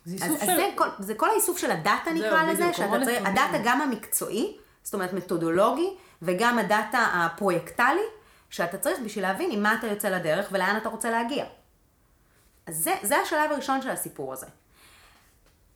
[0.06, 0.56] זה אז, איסוף אז של...
[0.56, 3.22] זה, כל, זה כל האיסוף של הדאטה נקרא לזה, שאתה צריך.
[3.26, 5.90] הדאטה גם המקצועי, זאת אומרת מתודולוגי,
[6.22, 8.02] וגם הדאטה הפרויקטלי,
[8.50, 11.46] שאתה צריך בשביל להבין עם מה אתה יוצא לדרך ולאן אתה רוצה להגיע.
[12.68, 14.46] אז זה, זה השלב הראשון של הסיפור הזה.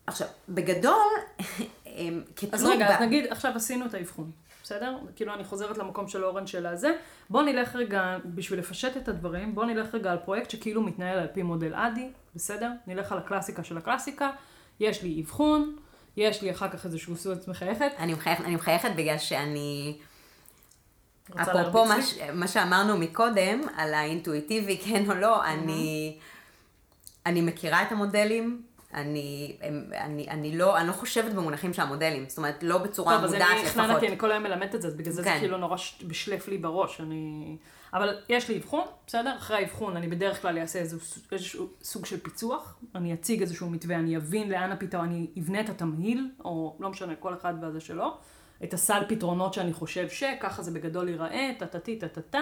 [0.07, 1.07] עכשיו, בגדול,
[2.35, 4.31] כתלות אז רגע, ב- אז נגיד, עכשיו עשינו את האבחון,
[4.69, 4.97] בסדר?
[5.15, 6.91] כאילו אני חוזרת למקום של אורן של הזה.
[7.29, 11.27] בוא נלך רגע, בשביל לפשט את הדברים, בוא נלך רגע על פרויקט שכאילו מתנהל על
[11.33, 12.71] פי מודל אדי, בסדר?
[12.87, 14.29] נלך על הקלאסיקה של הקלאסיקה.
[14.79, 15.75] יש לי אבחון,
[16.17, 17.91] יש לי אחר כך איזשהו סוץ מחייכת.
[17.99, 19.97] אני מחייכת, אני מחייכת בגלל שאני,
[21.35, 26.17] אפרופו מה, ש- מה שאמרנו מקודם, על האינטואיטיבי, כן או לא, אני,
[27.25, 28.61] אני מכירה את המודלים,
[28.93, 29.57] אני,
[29.93, 33.33] אני, אני, לא, אני לא חושבת במונחים של המודלים, זאת אומרת, לא בצורה טוב, אז
[33.33, 33.99] מודעת אני לפחות.
[33.99, 35.39] כי אני כל היום מלמדת את זה, אז בגלל זה זה כן.
[35.39, 35.77] כאילו נורא
[36.07, 37.01] בשלף לי בראש.
[37.01, 37.57] אני...
[37.93, 39.35] אבל יש לי אבחון, בסדר?
[39.37, 43.95] אחרי האבחון אני בדרך כלל אעשה איזשהו, איזשהו סוג של פיצוח, אני אציג איזשהו מתווה,
[43.95, 48.17] אני אבין לאן הפתרון, אני אבנה את התמהיל, או לא משנה, כל אחד והזה שלו,
[48.63, 52.41] את הסל פתרונות שאני חושב שככה זה בגדול ייראה, טה-טה-טי, טה-טה-טה.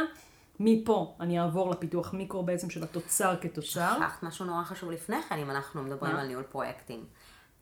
[0.60, 3.96] מפה אני אעבור לפיתוח מיקרו בעצם של התוצר כתוצר.
[3.96, 6.22] שכחת משהו נורא חשוב לפני כן, אם אנחנו מדברים מה?
[6.22, 7.06] על ניהול פרויקטים.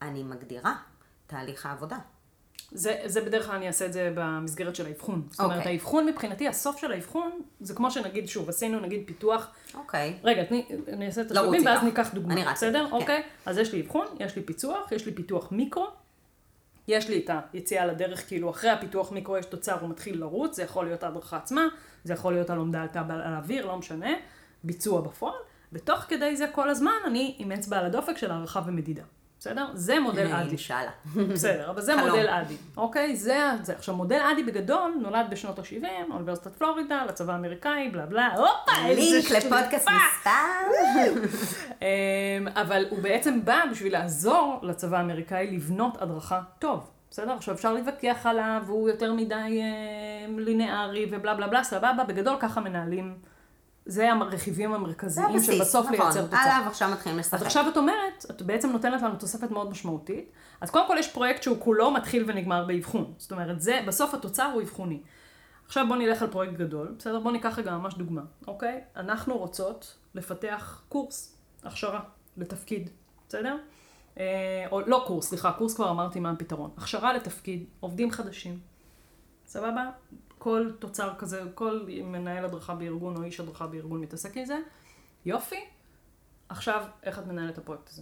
[0.01, 0.75] אני מגדירה
[1.27, 1.97] תהליך העבודה.
[2.71, 5.27] זה, זה בדרך כלל אני אעשה את זה במסגרת של האבחון.
[5.29, 5.71] זאת אומרת, אוקיי.
[5.71, 10.19] האבחון מבחינתי, הסוף של האבחון, זה כמו שנגיד, שוב, עשינו נגיד פיתוח, אוקיי.
[10.23, 11.83] רגע, תני, אני אעשה את השלבים ואז איתך.
[11.83, 12.87] ניקח דוגמא, אני רצה בסדר?
[12.87, 12.91] כן.
[12.91, 13.23] אוקיי?
[13.45, 15.87] אז יש לי אבחון, יש לי פיצוח, יש לי פיתוח מיקרו,
[16.87, 20.63] יש לי את היציאה לדרך, כאילו אחרי הפיתוח מיקרו יש תוצר, הוא מתחיל לרוץ, זה
[20.63, 21.67] יכול להיות ההדרכה עצמה,
[22.03, 24.09] זה יכול להיות הלומדה עלתה על האוויר, לא משנה,
[24.63, 25.35] ביצוע בפועל,
[25.73, 29.03] ותוך כדי זה כל הזמן אני עם אצבע על הדופק של הערכה ומדידה,
[29.45, 29.65] בסדר?
[29.73, 30.49] זה מודל אדי.
[30.49, 30.91] אינשאללה.
[31.33, 31.95] בסדר, אבל זה.
[31.95, 33.15] מודל אדי, אוקיי?
[33.15, 33.73] זה, זה.
[33.73, 39.01] עכשיו, מודל אדי בגדול נולד בשנות ה-70, אוניברסיטת פלורידה, לצבא האמריקאי, בלה בלה, הופה, איזה
[39.01, 39.91] לינק לפודקאסט שליפה.
[40.17, 41.27] מספר.
[41.81, 46.91] אמ, אבל הוא בעצם בא בשביל לעזור לצבא האמריקאי לבנות הדרכה טוב.
[47.11, 47.31] בסדר?
[47.31, 52.61] עכשיו אפשר להתווכח עליו, והוא יותר מדי אה, לינארי ובלה בלה בלה, סבבה, בגדול ככה
[52.61, 53.34] מנהלים.
[53.85, 55.99] זה הרכיבים זה המרכזיים הבסיס, של בסוף נכון.
[55.99, 56.57] לייצר תוצאה.
[56.57, 57.45] עליו עכשיו מתחילים אז לשחק.
[57.45, 60.31] עכשיו את אומרת, את בעצם נותנת לנו תוספת מאוד משמעותית.
[60.61, 63.13] אז קודם כל יש פרויקט שהוא כולו מתחיל ונגמר באבחון.
[63.17, 65.01] זאת אומרת, זה, בסוף התוצר הוא אבחוני.
[65.65, 67.19] עכשיו בוא נלך על פרויקט גדול, בסדר?
[67.19, 68.81] בוא ניקח רגע ממש דוגמה, אוקיי?
[68.95, 71.99] אנחנו רוצות לפתח קורס, הכשרה,
[72.37, 72.89] לתפקיד,
[73.29, 73.57] בסדר?
[74.19, 76.71] אה, או לא קורס, סליחה, קורס כבר אמרתי מה הפתרון.
[76.77, 78.59] הכשרה לתפקיד, עובדים חדשים,
[79.45, 79.89] סבבה?
[80.45, 84.57] כל תוצר כזה, כל מנהל הדרכה בארגון או איש הדרכה בארגון מתעסק עם זה.
[85.25, 85.59] יופי.
[86.49, 88.01] עכשיו, איך את מנהלת את הפרויקט הזה?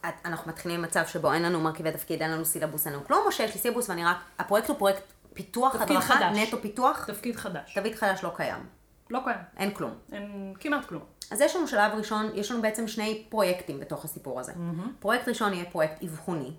[0.00, 3.04] את- אנחנו מתחילים עם מצב שבו אין לנו מרכיבי תפקיד, אין לנו סילבוס, אין לנו
[3.04, 4.16] כלום, או שיש לי סילבוס ואני רק...
[4.38, 5.02] הפרויקט הוא פרויקט
[5.34, 6.36] פיתוח, תפקיד הדרכה, חדש.
[6.38, 7.74] נטו פיתוח, תפקיד חדש.
[7.74, 8.66] תווית חדש לא קיים.
[9.10, 9.38] לא קיים.
[9.56, 9.92] אין כלום.
[10.12, 11.02] אין כמעט כלום.
[11.30, 14.52] אז יש לנו שלב ראשון, יש לנו בעצם שני פרויקטים בתוך הסיפור הזה.
[14.52, 14.88] Mm-hmm.
[15.00, 16.52] פרויקט ראשון יהיה פרויקט אבחוני,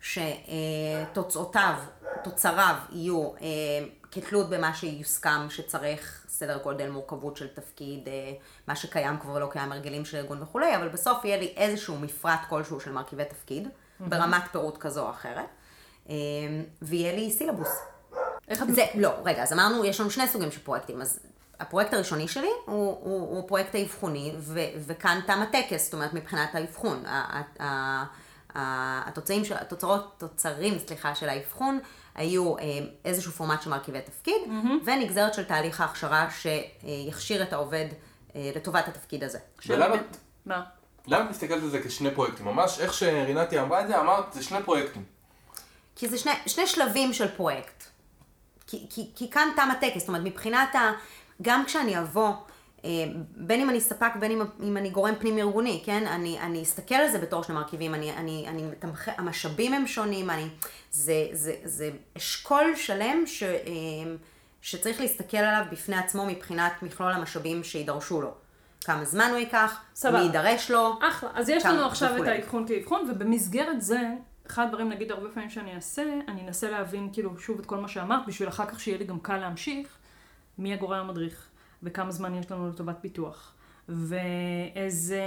[0.00, 1.74] שתוצאותיו,
[2.24, 3.46] תוצריו יהיו אה,
[4.12, 8.32] כתלות במה שיוסכם שצריך סדר גודל מורכבות של תפקיד, אה,
[8.66, 12.40] מה שקיים כבר לא קיים, הרגלים של ארגון וכולי, אבל בסוף יהיה לי איזשהו מפרט
[12.48, 13.68] כלשהו של מרכיבי תפקיד.
[14.00, 15.44] ברמת פירוט כזו או אחרת,
[16.08, 16.14] אה,
[16.82, 17.68] ויהיה לי סילבוס.
[18.48, 18.74] איך את...
[18.74, 21.20] זה, לא, רגע, אז אמרנו, יש לנו שני סוגים של פרויקטים, אז
[21.60, 26.54] הפרויקט הראשוני שלי הוא, הוא, הוא פרויקט האבחוני, ו, וכאן תם הטקס, זאת אומרת, מבחינת
[26.54, 27.06] האבחון.
[27.06, 28.04] ה- ה- ה-
[28.58, 31.78] התוצאים של, התוצרות, תוצרים, סליחה, של האבחון,
[32.14, 32.62] היו אה,
[33.04, 34.42] איזשהו פורמט של מרכיבי תפקיד,
[34.84, 37.86] ונגזרת של תהליך ההכשרה שיכשיר את העובד
[38.36, 39.38] אה, לטובת התפקיד הזה.
[39.66, 39.96] ולמה
[40.46, 40.62] מה?
[41.06, 42.46] למה את מסתכלת על זה כשני פרויקטים?
[42.46, 45.04] ממש איך שרינתי אמרה את זה, אמרת, זה שני פרויקטים.
[45.96, 47.84] כי זה שני, שני שלבים של פרויקט.
[48.66, 50.92] כי, כי, כי כאן תם הטקס, זאת אומרת, מבחינת ה...
[51.42, 52.32] גם כשאני אבוא,
[53.36, 56.06] בין אם אני ספק, בין אם, אם אני גורם פנים ארגוני, כן?
[56.06, 59.08] אני, אני אסתכל על זה בתור שני מרכיבים, אני, אני, אני מתמח...
[59.16, 60.48] המשאבים הם שונים, אני...
[60.90, 63.48] זה, זה, זה אשכול שלם ש, אה,
[64.62, 68.34] שצריך להסתכל עליו בפני עצמו מבחינת מכלול המשאבים שידרשו לו.
[68.84, 70.18] כמה זמן הוא ייקח, סבבה.
[70.18, 70.98] מי יידרש לו.
[71.02, 71.30] אחלה.
[71.34, 72.30] אז יש לנו עכשיו את וכולי.
[72.30, 74.00] האבחון כאבחון, ובמסגרת זה,
[74.46, 77.88] אחד הדברים, נגיד, הרבה פעמים שאני אעשה, אני אנסה להבין, כאילו, שוב את כל מה
[77.88, 79.88] שאמרת, בשביל אחר כך שיהיה לי גם קל להמשיך,
[80.58, 81.47] מי הגורם המדריך,
[81.82, 83.54] וכמה זמן יש לנו לטובת פיתוח,
[83.88, 85.22] ואיזה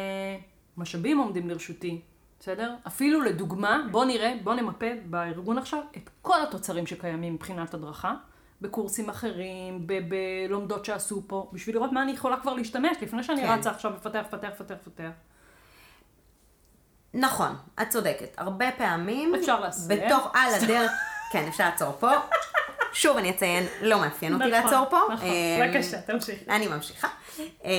[0.77, 2.01] משאבים עומדים לרשותי,
[2.39, 2.75] בסדר?
[2.87, 8.15] אפילו לדוגמה, בוא נראה, בוא נמפה בארגון עכשיו את כל התוצרים שקיימים מבחינת הדרכה.
[8.61, 13.49] בקורסים אחרים, בלומדות שעשו פה, בשביל לראות מה אני יכולה כבר להשתמש, לפני שאני כן.
[13.59, 15.09] רצה עכשיו לפתח, לפתח, לפתח, לפתח.
[17.13, 18.33] נכון, את צודקת.
[18.37, 19.35] הרבה פעמים...
[19.35, 20.01] אפשר לסיים.
[20.05, 20.91] בתוך, על הדרך...
[21.31, 22.11] כן, אפשר לעצור פה.
[22.93, 24.99] שוב אני אציין, לא מאפיין אותי נכון, לעצור פה.
[25.13, 26.39] נכון, אה, בבקשה, תמשיך.
[26.49, 27.07] אני ממשיכה.
[27.65, 27.71] אה,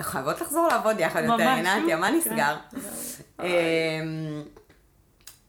[0.02, 1.48] חייבות לחזור לעבוד יחד יותר.
[1.48, 2.14] עינתיה, מה כן.
[2.14, 2.56] נסגר?
[3.40, 3.46] אה,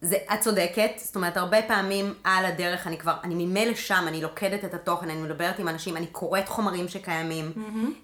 [0.02, 4.22] זה, את צודקת, זאת אומרת, הרבה פעמים על הדרך אני כבר, אני ממילא שם, אני
[4.22, 7.52] לוקדת את התוכן, אני מדברת עם אנשים, אני קוראת חומרים שקיימים.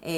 [0.04, 0.10] אה,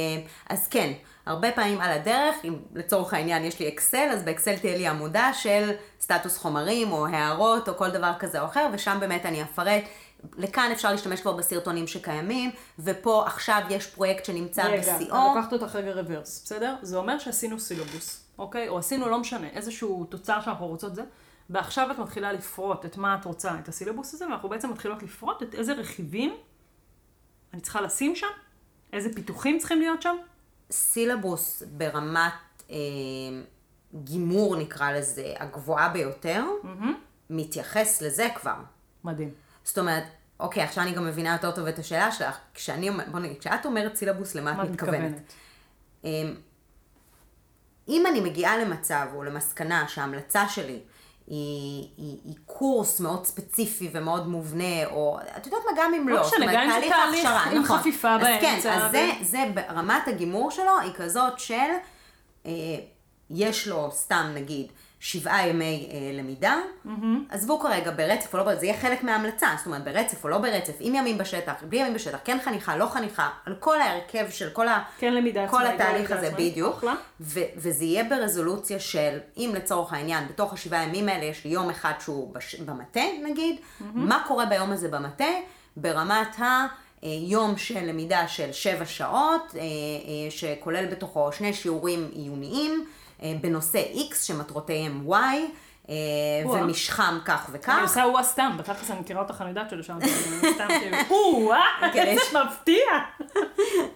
[0.48, 0.92] אז כן,
[1.28, 5.32] הרבה פעמים על הדרך, אם לצורך העניין יש לי אקסל, אז באקסל תהיה לי עמודה
[5.34, 5.70] של
[6.00, 9.82] סטטוס חומרים, או הערות, או כל דבר כזה או אחר, ושם באמת אני אפרט.
[10.36, 15.16] לכאן אפשר להשתמש כבר בסרטונים שקיימים, ופה עכשיו יש פרויקט שנמצא רגע, בשיאו.
[15.16, 16.74] אני לוקחת אותך רגע רוורס, בסדר?
[16.82, 18.68] זה אומר שעשינו סילובוס, אוקיי?
[18.68, 21.02] או עשינו, לא משנה, איזשהו תוצר שאנחנו רוצות זה,
[21.50, 25.42] ועכשיו את מתחילה לפרוט את מה את רוצה, את הסילובוס הזה, ואנחנו בעצם מתחילות לפרוט
[25.42, 26.34] את איזה רכיבים
[27.52, 28.26] אני צריכה לשים שם,
[28.92, 30.16] איזה פיתוחים צריכים להיות שם.
[30.70, 32.32] סילבוס ברמת
[32.70, 32.76] אה,
[33.94, 36.44] גימור, נקרא לזה, הגבוהה ביותר,
[37.30, 38.56] מתייחס לזה כבר.
[39.04, 39.30] מדהים.
[39.64, 40.04] זאת אומרת,
[40.40, 42.38] אוקיי, עכשיו אני גם מבינה יותר טוב את השאלה שלך.
[42.54, 45.00] כשאני, בוא נגיד, כשאת אומרת סילבוס, למה מה את מתכוונת?
[45.02, 45.32] מתכוונת?
[46.04, 46.34] אמ,
[47.88, 50.80] אם אני מגיעה למצב או למסקנה שההמלצה שלי
[51.30, 56.16] היא, היא, היא קורס מאוד ספציפי ומאוד מובנה, או את יודעת מה, גם אם לא
[56.16, 56.26] לא.
[56.26, 57.78] משנה, גם אם זה תהליך ההכשרה, עם נכון.
[57.78, 61.54] חפיפה אז כן, באמצע, אז ו- זה, זה ברמת הגימור שלו, היא כזאת של,
[62.46, 62.52] אה,
[63.30, 64.66] יש לו סתם נגיד
[65.00, 66.56] שבעה ימי אה, למידה,
[67.30, 70.38] עזבו כרגע ברצף או לא ברצף, זה יהיה חלק מההמלצה, זאת אומרת ברצף או לא
[70.38, 74.50] ברצף, עם ימים בשטח, בלי ימים בשטח, כן חניכה, לא חניכה, על כל ההרכב של
[74.50, 74.82] כל ה...
[74.98, 76.84] כן למידה כל עצמאית, התהליך הזה עצמאית, בדיוק.
[77.20, 81.70] ו- וזה יהיה ברזולוציה של, אם לצורך העניין, בתוך השבעה ימים האלה יש לי יום
[81.70, 83.56] אחד שהוא בש- במטה נגיד,
[83.94, 85.24] מה קורה ביום הזה במטה,
[85.76, 86.36] ברמת
[87.02, 89.64] היום של למידה של שבע שעות, אה, אה,
[90.30, 92.92] שכולל בתוכו שני שיעורים עיוניים, אה,
[93.40, 95.14] בנושא X שמטרותיהם Y,
[95.88, 95.94] אה.
[96.50, 97.78] ומשכם כך אני וכך.
[97.82, 100.96] עושה וואה סתם, בתכלס אני מכירה אותך, אני יודעת שלשם, אני סתם כאילו,
[101.44, 102.84] וואה, כן, איזה מפתיע.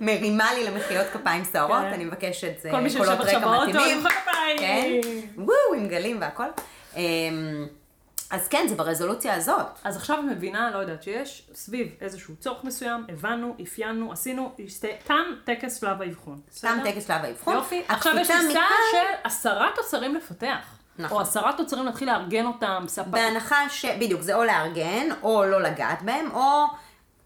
[0.01, 1.93] מרימה לי למחיאות כפיים סוערות, כן.
[1.93, 3.97] אני מבקשת זה כל מי שיושב קולות עכשיו רקע באוטו, מתאימים.
[3.99, 4.59] למחוא כפיים.
[4.59, 4.91] כן,
[5.37, 6.49] וואו, עם גלים והכל.
[8.33, 9.67] אז כן, זה ברזולוציה הזאת.
[9.85, 14.53] אז עכשיו את מבינה, לא יודעת, שיש סביב איזשהו צורך מסוים, הבנו, אפיינו, עשינו,
[15.05, 16.41] תם טקס שלב האבחון.
[16.51, 16.85] בסדר?
[16.85, 17.55] טקס שלב האבחון.
[17.55, 20.79] יופי, עכשיו יש טיסה מכאן, של עשרה תוצרים לפתח.
[20.99, 21.17] נכון.
[21.17, 23.07] או עשרה תוצרים להתחיל לארגן אותם, ספק.
[23.07, 23.85] בהנחה ש...
[23.85, 26.65] בדיוק, זה או לארגן, או לא לגעת בהם, או,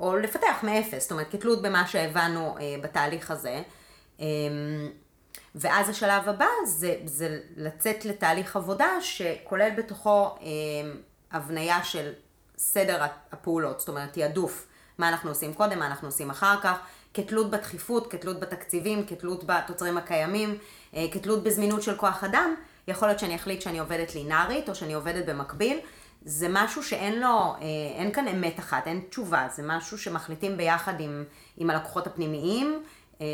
[0.01, 1.03] או לפתח מאפס.
[1.03, 3.63] זאת אומרת, כתלות במה שהבנו אה, בתהליך הזה.
[4.21, 4.27] אמ,
[5.57, 10.47] ואז השלב הבא זה, זה לצאת לתהליך עבודה שכולל בתוכו אמ,
[11.33, 12.13] הבניה של
[12.59, 14.67] סדר הפעולות, זאת אומרת תעדוף,
[14.99, 16.79] מה אנחנו עושים קודם, מה אנחנו עושים אחר כך,
[17.15, 20.59] כתלות בדחיפות, כתלות בתקציבים, כתלות בתוצרים הקיימים,
[20.95, 22.55] אה, כתלות בזמינות של כוח אדם,
[22.89, 25.79] יכול להיות שאני אחליט שאני עובדת לינארית או שאני עובדת במקביל,
[26.25, 27.59] זה משהו שאין לו, אה,
[27.97, 31.25] אין כאן אמת אחת, אין תשובה, זה משהו שמחליטים ביחד עם,
[31.57, 32.83] עם הלקוחות הפנימיים,
[33.21, 33.27] אה,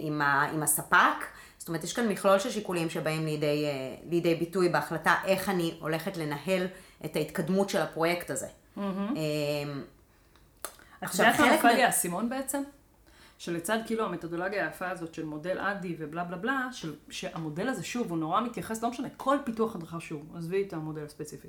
[0.00, 1.24] עם, ה, עם הספק,
[1.68, 5.74] זאת אומרת, יש כאן מכלול של שיקולים שבאים לידי, אה, לידי ביטוי בהחלטה איך אני
[5.80, 6.66] הולכת לנהל
[7.04, 8.46] את ההתקדמות של הפרויקט הזה.
[8.74, 8.80] את
[11.00, 12.62] עכשיו, יודעת מה חלק נפל לי האסימון בעצם?
[13.38, 18.10] שלצד כאילו המתודולוגיה היפה הזאת של מודל אדי ובלה בלה בלה, של, שהמודל הזה שוב,
[18.10, 21.48] הוא נורא מתייחס, לא משנה, כל פיתוח הדרכה שהוא, עזבי את המודל הספציפי.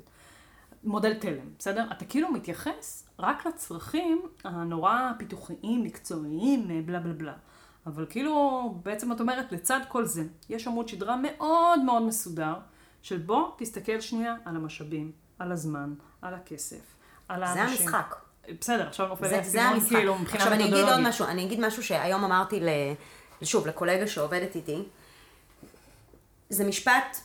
[0.84, 1.86] מודל תלם, בסדר?
[1.92, 7.34] אתה כאילו מתייחס רק לצרכים הנורא פיתוחיים, מקצועיים, אה, בלה בלה בלה.
[7.86, 12.54] אבל כאילו, בעצם את אומרת, לצד כל זה, יש עמוד שדרה מאוד מאוד מסודר,
[13.02, 16.96] של בוא תסתכל שנייה על המשאבים, על הזמן, על הכסף,
[17.28, 17.88] על זה האנשים.
[17.88, 18.14] המשחק.
[18.60, 19.88] בסדר, עכשיו נופל לי זה, זה המשחק.
[19.88, 21.00] כאילו, מבחינה עכשיו אני אגיד עוד.
[21.00, 22.68] משהו, אני אגיד משהו שהיום אמרתי, ל,
[23.42, 24.82] שוב, לקולגה שעובדת איתי,
[26.50, 27.16] זה משפט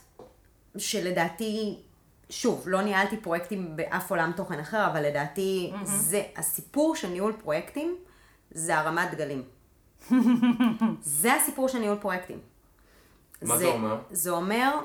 [0.78, 1.80] שלדעתי,
[2.30, 7.96] שוב, לא ניהלתי פרויקטים באף עולם תוכן אחר, אבל לדעתי, זה, הסיפור של ניהול פרויקטים,
[8.52, 9.44] זה הרמת דגלים.
[11.02, 12.40] זה הסיפור של ניהול פרויקטים.
[13.42, 13.98] מה זה אומר?
[14.12, 14.80] זה אומר,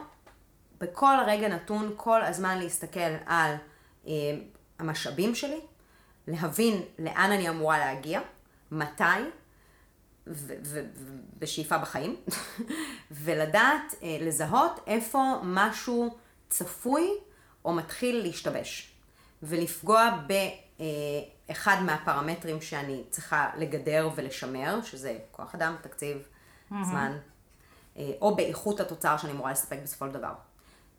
[0.81, 3.55] בכל רגע נתון, כל הזמן להסתכל על
[4.07, 4.13] אה,
[4.79, 5.61] המשאבים שלי,
[6.27, 8.21] להבין לאן אני אמורה להגיע,
[8.71, 9.03] מתי,
[10.27, 12.17] ו- ו- ו- בשאיפה בחיים,
[13.11, 16.17] ולדעת, אה, לזהות איפה משהו
[16.49, 17.11] צפוי
[17.65, 18.93] או מתחיל להשתבש,
[19.43, 20.11] ולפגוע
[21.51, 26.17] באחד מהפרמטרים שאני צריכה לגדר ולשמר, שזה כוח אדם, תקציב,
[26.69, 27.13] זמן,
[27.97, 30.33] אה, או באיכות התוצר שאני אמורה לספק בסופו של דבר.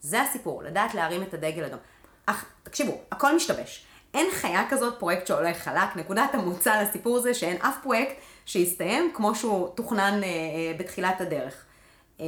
[0.01, 1.79] זה הסיפור, לדעת להרים את הדגל אדום.
[2.25, 3.85] אך, תקשיבו, הכל משתבש.
[4.13, 9.35] אין חיה כזאת, פרויקט שהולך חלק, נקודת המוצא לסיפור זה שאין אף פרויקט שיסתיים כמו
[9.35, 11.65] שהוא תוכנן אה, אה, בתחילת הדרך.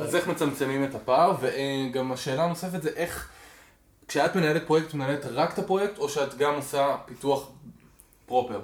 [0.01, 3.29] אז איך מצמצמים את הפער, וגם השאלה הנוספת זה איך,
[4.07, 7.49] כשאת מנהלת פרויקט, את מנהלת רק את הפרויקט, או שאת גם עושה פיתוח
[8.25, 8.61] פרופר?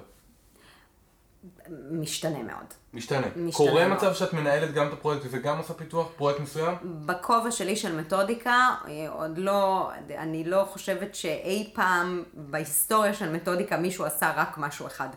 [1.90, 2.64] משתנה מאוד.
[2.94, 3.26] משתנה.
[3.36, 3.98] משתנה קורה מאוד.
[3.98, 6.74] מצב שאת מנהלת גם את הפרויקט וגם עושה פיתוח, פרויקט מסוים?
[6.82, 13.76] בכובע שלי של מתודיקה, אה, עוד לא, אני לא חושבת שאי פעם בהיסטוריה של מתודיקה
[13.76, 15.08] מישהו עשה רק משהו אחד.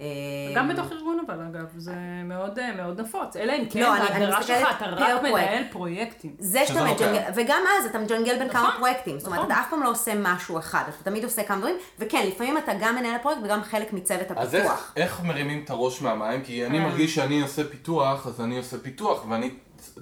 [0.00, 0.06] אה,
[0.54, 1.92] גם בתוך ארגון אבל אגב, זה
[2.24, 3.36] מאוד אה, מאוד נפוץ.
[3.36, 5.48] אלא אם כן, לא, אני- בהגדרה אני שלך מסתכלת אתה רק פרויקט.
[5.48, 6.36] מנהל פרויקטים.
[6.38, 7.20] זה שאתה לא מג'נגל.
[7.34, 9.18] וגם אז אתה מג'נגל בין כמה נכון, פרויקטים.
[9.18, 9.52] זאת אומרת, נכון.
[9.52, 12.72] אתה אף פעם לא עושה משהו אחד, אתה תמיד עושה כמה דברים, וכן, לפעמים אתה
[12.80, 15.20] גם מנהל הפרויקט וגם חלק מצוות אז איך, הפיתוח.
[15.24, 16.42] מרימים את הראש מהמים?
[16.44, 16.84] כי אני אה.
[16.88, 19.50] מרגיש שאני עושה פיתוח, אז אני עושה פיתוח, ואני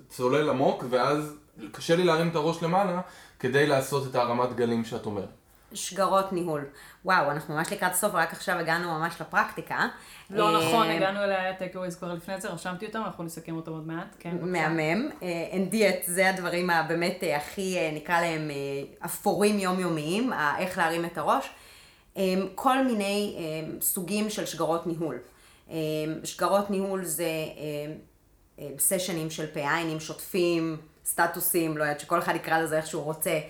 [0.08, 1.34] צולל עמוק, ואז
[1.72, 3.00] קשה לי להרים את הראש למעלה,
[3.40, 5.28] כדי לעשות את הרמת גלים שאת אומרת.
[5.74, 6.64] שגרות ניהול.
[7.04, 9.88] וואו, אנחנו ממש לקראת הסוף, רק עכשיו הגענו ממש לפרקטיקה.
[10.30, 11.20] לא אה, נכון, הגענו
[11.58, 14.16] takeaways כבר לפני זה, רשמתי אותם, אנחנו נסכם אותם עוד מעט.
[14.18, 14.46] כן, בבקשה.
[14.46, 15.08] מהמם.
[15.22, 21.04] אין דיאט, זה הדברים הבאמת אה, הכי, אה, נקרא להם, אה, אפורים יומיומיים, איך להרים
[21.04, 21.50] את הראש.
[22.54, 23.36] כל מיני
[23.80, 25.18] סוגים של שגרות ניהול.
[26.24, 27.26] שגרות ניהול זה
[28.78, 33.40] סשנים של פעיינים שוטפים, סטטוסים, לא יודעת, שכל אחד יקרא לזה איך שהוא רוצה, אה,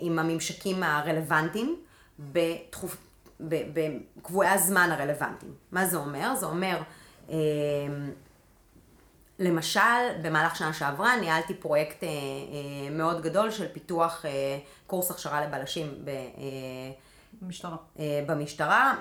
[0.00, 1.76] עם הממשקים הרלוונטיים,
[2.18, 2.96] בתחופ...
[3.40, 3.80] ב-
[4.18, 5.54] בקבועי הזמן הרלוונטיים.
[5.72, 6.34] מה זה אומר?
[6.34, 6.82] זה אומר,
[7.28, 7.34] אמ,
[9.38, 9.80] למשל,
[10.22, 16.04] במהלך שנה שעברה ניהלתי פרויקט אה, אה, מאוד גדול של פיתוח אה, קורס הכשרה לבלשים
[16.04, 16.24] ב, אה,
[17.42, 17.76] משטרה.
[17.98, 18.94] אה, במשטרה,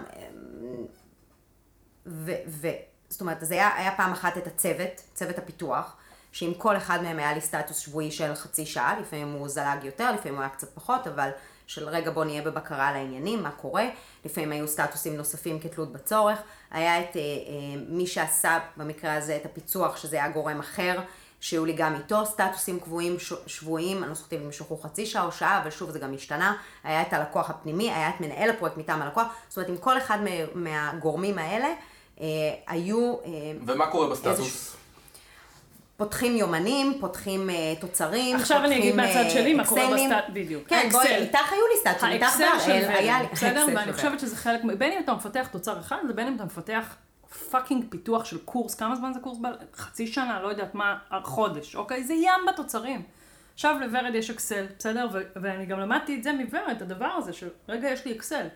[2.05, 2.67] ו, ו,
[3.09, 5.97] זאת אומרת, אז היה, היה פעם אחת את הצוות, צוות הפיתוח,
[6.34, 10.12] שעם כל אחד מהם היה לי סטטוס שבועי של חצי שעה, לפעמים הוא זלג יותר,
[10.12, 11.30] לפעמים הוא היה קצת פחות, אבל
[11.68, 13.86] של רגע בוא נהיה בבקרה על העניינים, מה קורה,
[14.26, 16.40] לפעמים היו סטטוסים נוספים כתלות בצורך,
[16.72, 17.26] היה את אה, אה,
[17.90, 21.00] מי שעשה במקרה הזה את הפיצוח, שזה היה גורם אחר,
[21.40, 25.06] שהיו לי גם איתו סטטוסים קבועים, ש- שבועיים, אני לא זוכרת אם הם נמשכו חצי
[25.06, 28.50] שעה או שעה, אבל שוב זה גם השתנה, היה את הלקוח הפנימי, היה את מנהל
[28.50, 31.68] הפרויקט מטעם הלקוח, זאת אומרת עם כל אחד מה- מהגורמים האלה,
[32.22, 32.26] אה,
[32.68, 33.16] היו...
[33.26, 33.30] אה,
[33.66, 34.40] ומה קורה בסטטוס?
[34.40, 34.83] איזשהו-
[35.98, 40.10] פותחים יומנים, פותחים uh, תוצרים, עכשיו אני פותחים, אגיד מהצד אה, שלי מה קורה אקסלים.
[40.10, 40.30] בסטט...
[40.34, 40.68] בדיוק.
[40.68, 41.16] כן, בואי.
[41.16, 43.26] איתך היו לי סטטוסים, איתך בהראל, היה לי...
[43.26, 43.66] ורד, בסדר?
[43.76, 46.96] ואני חושבת שזה חלק, בין אם אתה מפתח תוצר אחד, ובין אם אתה מפתח
[47.51, 49.38] fucking פיתוח של קורס, כמה זמן זה קורס?
[49.76, 52.04] חצי שנה, לא יודעת מה, חודש, אוקיי?
[52.04, 53.02] זה ים בתוצרים.
[53.54, 55.08] עכשיו לוורד יש אקסל, בסדר?
[55.36, 58.48] ואני גם למדתי את זה מוורד, הדבר הזה, שרגע יש לי אקסל.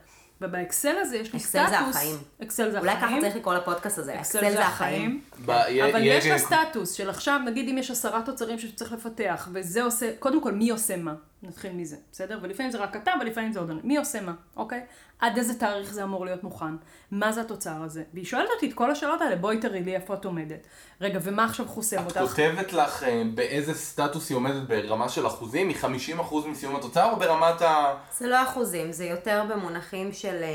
[0.41, 1.69] ובאקסל הזה יש לי אקסל סטטוס.
[1.69, 2.17] זה החיים.
[2.43, 3.11] אקסל זה אולי החיים.
[3.11, 5.21] ככה צריך לקרוא לפודקאסט הזה, אקסל זה החיים.
[5.45, 9.83] ב- אבל יש לה סטטוס של עכשיו, נגיד אם יש עשרה תוצרים שצריך לפתח, וזה
[9.83, 11.13] עושה, קודם כל מי עושה מה,
[11.43, 12.39] נתחיל מזה, בסדר?
[12.41, 13.79] ולפעמים זה רק אתה, ולפעמים זה עוד אני.
[13.83, 14.85] מי עושה מה, אוקיי?
[15.19, 16.75] עד איזה תאריך זה אמור להיות מוכן?
[17.11, 18.03] מה זה התוצר הזה?
[18.13, 20.67] והיא שואלת אותי את כל השאלות האלה, בואי תראי לי איפה את עומדת.
[21.01, 22.31] רגע, ומה עכשיו חוסם את אותך?
[22.31, 25.67] כותבת לך אה, באיזה סטטוס היא עומדת ברמה של אחוזים?
[25.67, 27.93] מ-50% מסיום התוצר או ברמת ה...
[28.17, 30.49] זה לא אחוזים, זה יותר במונחים של אה,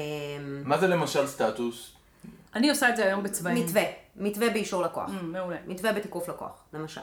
[0.65, 1.93] מה זה למשל סטטוס?
[2.55, 3.65] אני עושה את זה היום בצבעים.
[3.65, 3.83] מתווה,
[4.17, 5.09] מתווה באישור לקוח.
[5.09, 5.57] Mm, מעולה.
[5.67, 7.01] מתווה בתיקוף לקוח, למשל.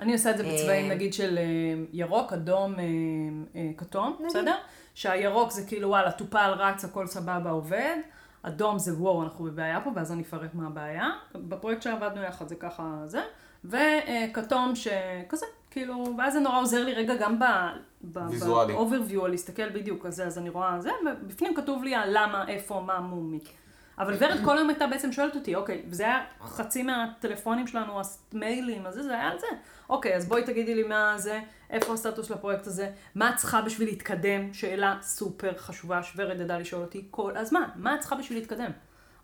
[0.00, 1.44] אני עושה את זה בצבעים אה, נגיד של אה,
[1.92, 4.54] ירוק, אדום, אה, כתום, בסדר?
[4.94, 7.96] שהירוק זה כאילו וואלה, טופל, רץ, הכל סבבה, עובד.
[8.42, 11.08] אדום זה וואו, אנחנו בבעיה פה, ואז אני אפרט מה הבעיה.
[11.34, 13.22] בפרויקט שעבדנו יחד זה ככה זה.
[13.64, 17.44] וכתום שכזה, כאילו, ואז זה נורא עוזר לי רגע גם ב...
[18.02, 18.72] ויזואלי.
[18.72, 23.00] ב-overview, להסתכל בדיוק על זה, אז אני רואה זה, ובפנים כתוב לי הלמה, איפה, מה,
[23.00, 23.38] מו, מי.
[23.98, 28.00] אבל ורד כל היום הייתה בעצם שואלת אותי, אוקיי, וזה היה חצי מהטלפונים שלנו,
[28.32, 29.46] המיילים, אז זה, זה היה על זה.
[29.90, 33.62] אוקיי, אז בואי תגידי לי מה זה, איפה הסטטוס של הפרויקט הזה, מה את צריכה
[33.62, 38.38] בשביל להתקדם, שאלה סופר חשובה, שורד ידע לשאול אותי כל הזמן, מה את צריכה בשביל
[38.38, 38.70] להתקדם?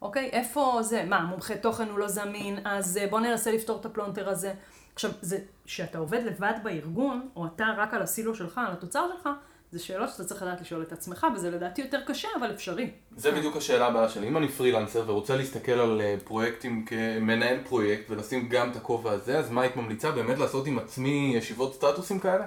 [0.03, 3.87] אוקיי, איפה זה, מה, מומחה תוכן הוא לא זמין, אז אה, בוא ננסה לפתור את
[3.87, 4.55] הפלונטר הזה.
[4.95, 9.29] עכשיו, זה, שאתה עובד לבד בארגון, או אתה רק על הסילו שלך, על התוצר שלך,
[9.73, 12.91] זה שאלות שאתה צריך לדעת לשאול את עצמך, וזה לדעתי יותר קשה, אבל אפשרי.
[13.17, 14.29] זה בדיוק השאלה הבאה שלי.
[14.29, 19.39] אם אני פרילנסר ורוצה להסתכל על אה, פרויקטים כמנהל פרויקט ולשים גם את הכובע הזה,
[19.39, 20.11] אז מה היית ממליצה?
[20.11, 22.45] באמת לעשות עם עצמי ישיבות סטטוסים כאלה?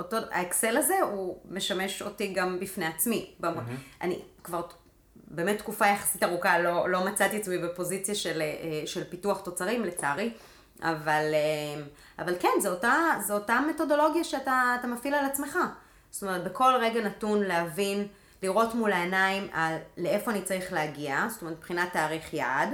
[0.00, 3.30] אותו, האקסל הזה הוא משמש אותי גם בפני עצמי.
[3.42, 3.46] Mm-hmm.
[4.02, 4.62] אני כבר
[5.30, 10.32] באמת תקופה יחסית ארוכה לא, לא מצאתי עצמי בפוזיציה של, אה, של פיתוח תוצרים לצערי,
[10.82, 11.82] אבל, אה,
[12.18, 12.94] אבל כן, זו אותה,
[13.26, 15.58] זו אותה מתודולוגיה שאתה אתה מפעיל על עצמך.
[16.10, 18.06] זאת אומרת, בכל רגע נתון להבין,
[18.42, 22.68] לראות מול העיניים על לאיפה אני צריך להגיע, זאת אומרת, מבחינת תאריך יעד,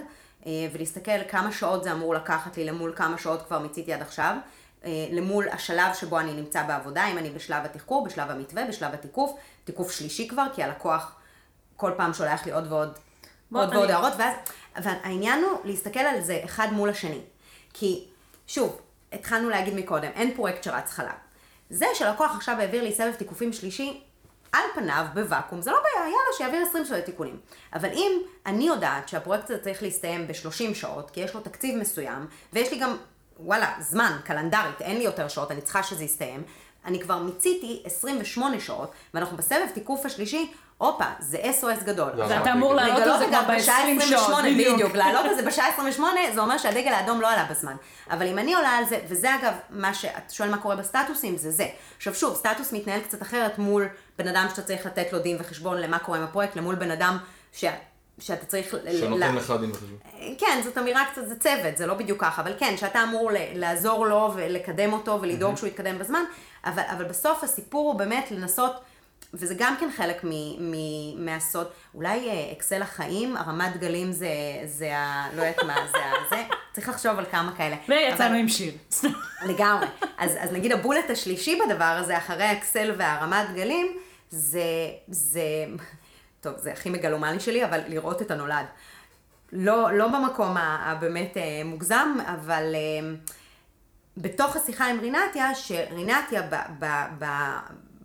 [0.47, 4.37] אה, ולהסתכל כמה שעות זה אמור לקחת לי למול כמה שעות כבר מיציתי עד עכשיו.
[4.85, 9.33] אה, למול השלב שבו אני נמצא בעבודה, אם אני בשלב התחקור, בשלב המתווה, בשלב התיקוף,
[9.65, 11.15] תיקוף שלישי כבר, כי הלקוח
[11.77, 12.99] כל פעם שולח לי עוד ועוד,
[13.51, 14.35] בוא, עוד אני- ועוד הערות, ואז,
[14.77, 17.21] אבל העניין הוא להסתכל על זה אחד מול השני.
[17.73, 18.07] כי,
[18.47, 18.81] שוב,
[19.13, 21.26] התחלנו להגיד מקודם, אין פרויקט שרץ חלק.
[21.71, 24.01] זה שלקוח עכשיו העביר לי סבב תיקופים שלישי,
[24.53, 27.41] על פניו, בוואקום, זה לא בעיה, יאללה, שיעביר 20 שעות תיקונים.
[27.73, 28.13] אבל אם
[28.47, 32.79] אני יודעת שהפרויקט הזה צריך להסתיים ב-30 שעות, כי יש לו תקציב מסוים, ויש לי
[32.79, 32.97] גם,
[33.41, 36.43] וואלה, זמן, קלנדרית, אין לי יותר שעות, אני צריכה שזה יסתיים,
[36.85, 42.11] אני כבר מיציתי 28 שעות, ואנחנו בסבב תיקוף השלישי, הופה, זה SOS גדול.
[42.17, 42.53] זה ואתה.
[42.53, 44.75] אמור לעלות על לגלות זה כבר אגב בשעה ב-20 שעות, 28, בדיוק.
[44.75, 47.77] בדיוק, לעלות על זה בשעה 28, זה אומר שהדגל האדום לא עלה בזמן.
[48.11, 51.51] אבל אם אני עולה על זה, וזה אגב, מה שאת שואל מה קורה בסטטוסים, זה
[51.51, 51.67] זה.
[51.97, 55.79] עכשיו שוב, סטטוס מתנהל קצת אחרת מול בן אדם שאתה צריך לתת לו דין וחשבון
[55.79, 57.19] למה קורה עם הפרויקט, למול בן אדם
[57.53, 57.65] ש...
[58.19, 58.75] שאתה צריך...
[59.01, 59.99] שנותן ל- לך דין וחשבון.
[60.39, 63.37] כן, זאת אמירה קצת, זה צוות, זה לא בדיוק ככה, אבל כן, שאתה אמור ל-
[63.55, 66.23] לעזור לו ולקדם אותו ולדאוג שהוא יתקדם בזמן,
[66.65, 68.73] אבל, אבל בסוף הסיפור הוא באמת לנסות,
[69.35, 70.31] וזה גם כן חלק מ-
[70.71, 74.29] מ- מהסוד, אולי אה, אקסל החיים, הרמת גלים זה,
[74.65, 75.29] זה ה...
[75.37, 76.13] לא יודעת מה, זה ה...
[76.31, 76.43] זה,
[76.73, 77.77] צריך לחשוב על כמה כאלה.
[77.89, 78.73] ויצאנו אבל- עם שיר.
[79.49, 79.87] לגמרי.
[80.19, 83.87] אז, אז נגיד הבולט השלישי בדבר הזה, אחרי האקסל והרמת גלים,
[84.31, 84.61] זה,
[85.09, 85.43] זה,
[86.41, 88.67] טוב, זה הכי מגלומני שלי, אבל לראות את הנולד.
[89.53, 93.15] לא, לא במקום הבאמת אה, מוגזם, אבל אה,
[94.17, 96.87] בתוך השיחה עם רינתיה, שרינתיה ב, ב,
[97.19, 97.25] ב,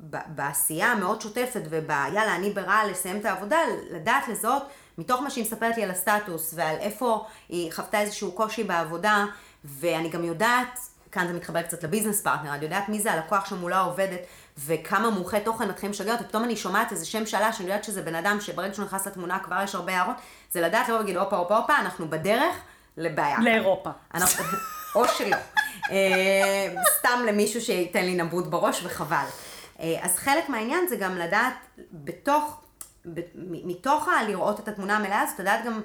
[0.10, 3.58] בעשייה המאוד שוטפת וביאללה, אני ברע לסיים את העבודה,
[3.92, 4.64] לדעת לזהות
[4.98, 9.26] מתוך מה שהיא מספרת לי על הסטטוס ועל איפה היא חוותה איזשהו קושי בעבודה,
[9.66, 10.80] ואני גם יודעת,
[11.12, 14.20] כאן זה מתחבר קצת לביזנס פרטנר, אני יודעת מי זה הלקוח שמולה עובדת,
[14.58, 18.02] וכמה מומחי תוכן מתחילים לשגע אותי, פתאום אני שומעת איזה שם שאלה שאני יודעת שזה
[18.02, 20.16] בן אדם שברגע שהוא נכנס לתמונה כבר יש הרבה הערות,
[20.52, 22.56] זה לדעת לא להגיד הופה הופה הופה, אנחנו בדרך
[22.98, 23.38] לבעיה.
[23.42, 23.90] לאירופה.
[24.14, 24.44] אנחנו,
[24.96, 25.38] או שלא.
[25.92, 29.26] אה, סתם למישהו שייתן לי נבוט בראש וחבל.
[29.82, 31.54] אה, אז חלק מהעניין זה גם לדעת
[31.94, 32.62] בתוך,
[33.14, 33.20] ב-
[33.66, 35.82] מתוך הלראות את התמונה המלאה הזאת, לדעת גם,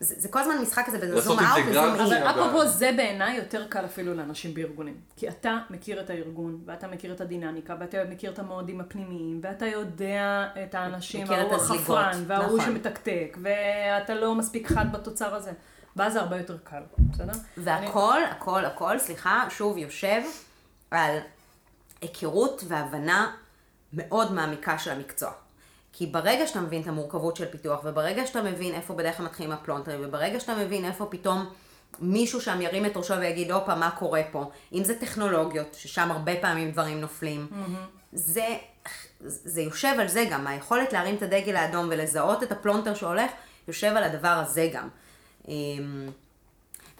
[0.00, 1.64] זה, זה כל הזמן משחק כזה, וזה לעשות זום אאוט.
[1.68, 2.22] וזום אין.
[2.26, 4.94] אבל אפרופו זה בעיניי יותר קל אפילו לאנשים בארגונים.
[5.16, 9.66] כי אתה מכיר את הארגון, ואתה מכיר את הדינמיקה, ואתה מכיר את המועדים הפנימיים, ואתה
[9.66, 12.60] יודע את האנשים, מכיר את וההוא הזליגות, החפרן, וההוא נכון.
[12.60, 15.52] שמתקתק, ואתה לא מספיק חד בתוצר הזה.
[15.96, 17.32] ואז זה הרבה יותר קל, בסדר?
[17.56, 20.22] והכל, הכל, הכל, סליחה, שוב יושב
[20.90, 21.18] על
[22.00, 23.36] היכרות והבנה
[23.92, 25.30] מאוד מעמיקה של המקצוע.
[25.92, 29.52] כי ברגע שאתה מבין את המורכבות של פיתוח, וברגע שאתה מבין איפה בדרך כלל מתחילים
[29.52, 31.50] הפלונטרים, וברגע שאתה מבין איפה פתאום
[31.98, 34.50] מישהו שם ירים את ראשו ויגיד, הופה, מה קורה פה?
[34.72, 37.46] אם זה טכנולוגיות, ששם הרבה פעמים דברים נופלים,
[38.12, 38.46] זה,
[39.24, 43.30] זה יושב על זה גם, היכולת להרים את הדגל האדום ולזהות את הפלונטר שהולך,
[43.68, 44.88] יושב על הדבר הזה גם.
[45.48, 46.08] אמ,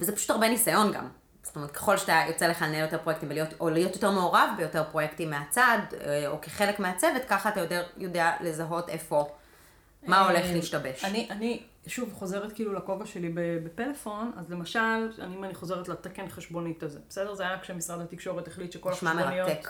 [0.00, 1.08] וזה פשוט הרבה ניסיון גם.
[1.42, 4.84] זאת אומרת, ככל שאתה יוצא לך לנהל יותר פרויקטים ולהיות, או להיות יותר מעורב ביותר
[4.90, 9.28] פרויקטים מהצד, אה, או כחלק מהצוות, ככה אתה יודע, יודע לזהות איפה,
[10.06, 11.04] מה הולך אה, להשתבש.
[11.04, 13.32] אני, אני, שוב, חוזרת כאילו לכובע שלי
[13.64, 17.34] בפלאפון, אז למשל, אני, אם אני חוזרת לתקן חשבונית הזה, בסדר?
[17.34, 19.48] זה היה כשמשרד התקשורת החליט שכל נשמע החשבוניות...
[19.48, 19.68] מרתק.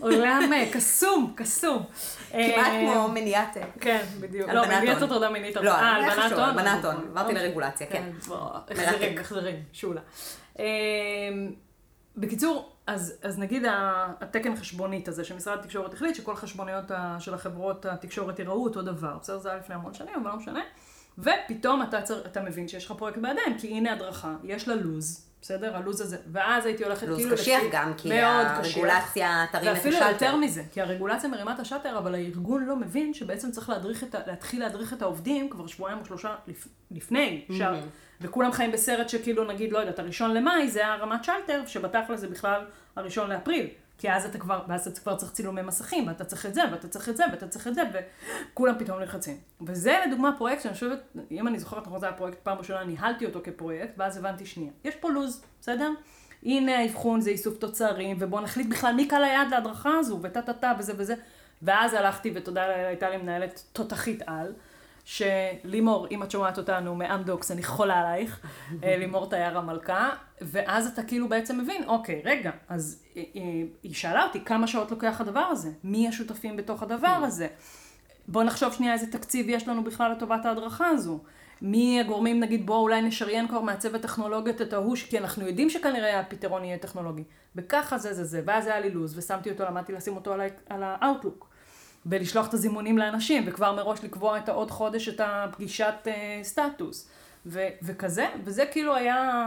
[0.00, 1.82] עולם אה, קסום, קסום.
[2.30, 3.56] כמעט אה, כמו מניעת...
[3.80, 4.50] כן, בדיוק.
[4.50, 5.02] לא, מניעת.
[5.02, 5.56] הטרדה מינית.
[5.56, 6.40] לא, אה, הלבנת הון.
[6.40, 6.84] הלבנת.
[6.84, 6.94] הון.
[6.96, 7.48] עברתי אוקיי.
[7.48, 8.10] לרגולציה, כן.
[8.26, 8.36] בוא,
[8.70, 9.18] החזרים.
[9.18, 10.00] החזרים, שולה.
[10.58, 10.64] אה,
[12.16, 13.64] בקיצור, אז, אז נגיד
[14.20, 16.84] התקן חשבונית הזה שמשרד התקשורת החליט שכל חשבוניות
[17.18, 19.38] של החברות התקשורת יראו אותו דבר, בסדר?
[19.38, 20.60] זה היה לפני המון שנים, אבל לא משנה.
[21.18, 25.26] ופתאום אתה, צר, אתה מבין שיש לך פרויקט בידיים, כי הנה הדרכה, יש לה לוז,
[25.46, 25.76] בסדר?
[25.76, 26.16] הלוז הזה.
[26.32, 27.36] ואז הייתי הולכת לו"ז כאילו...
[27.36, 28.76] קשיח לפי- גם, כי מאוד קשיח.
[28.76, 30.12] הרגולציה תרים את ואפילו השלטר.
[30.12, 34.14] יותר מזה, כי הרגולציה מרימה את השאטר, אבל הארגון לא מבין שבעצם צריך להדריך את,
[34.14, 37.72] ה- להתחיל להדריך את העובדים כבר שבועיים או שלושה לפ, לפני, שה,
[38.20, 42.60] וכולם חיים בסרט שכאילו נגיד, לא יודעת, הראשון למאי זה הרמת שלטר, שבתכל'ס זה בכלל
[42.96, 43.66] הראשון לאפריל.
[43.98, 46.88] כי אז אתה כבר, ואז אתה כבר צריך צילומי מסכים, ואתה צריך את זה, ואתה
[46.88, 49.38] צריך את זה, ואתה צריך את זה, וכולם פתאום נלחצים.
[49.60, 50.98] וזה לדוגמה פרויקט שאני חושבת,
[51.30, 54.70] אם אני זוכרת נכון, זה היה פרויקט פעם ראשונה, ניהלתי אותו כפרויקט, ואז הבנתי שנייה.
[54.84, 55.90] יש פה לו"ז, בסדר?
[56.42, 60.52] הנה האבחון, זה איסוף תוצרים, ובואו נחליט בכלל מי קל היעד להדרכה הזו, וטה טה
[60.52, 61.14] טה וזה וזה.
[61.62, 64.52] ואז הלכתי, ותודה הייתה לי מנהלת תותחית על,
[65.06, 68.40] שלימור, אם את שומעת אותנו מאמדוקס, אני חולה עלייך,
[68.84, 73.40] אה, לימור תייר המלכה, ואז אתה כאילו בעצם מבין, אוקיי, רגע, אז אה, אה,
[73.82, 77.46] היא שאלה אותי כמה שעות לוקח הדבר הזה, מי השותפים בתוך הדבר הזה.
[78.28, 81.20] בוא נחשוב שנייה איזה תקציב יש לנו בכלל לטובת ההדרכה הזו.
[81.62, 86.20] מי הגורמים, נגיד, בוא אולי נשריין כבר מהצוות טכנולוגיות את ההוא, כי אנחנו יודעים שכנראה
[86.20, 87.24] הפתרון יהיה טכנולוגי.
[87.56, 90.32] וככה זה זה זה, ואז היה לי לו"ז, ושמתי אותו, למדתי לשים אותו
[90.68, 90.96] על ה-
[92.06, 97.08] ולשלוח את הזימונים לאנשים, וכבר מראש לקבוע את העוד חודש את הפגישת אה, סטטוס.
[97.48, 99.40] ו- וכזה, וזה כאילו היה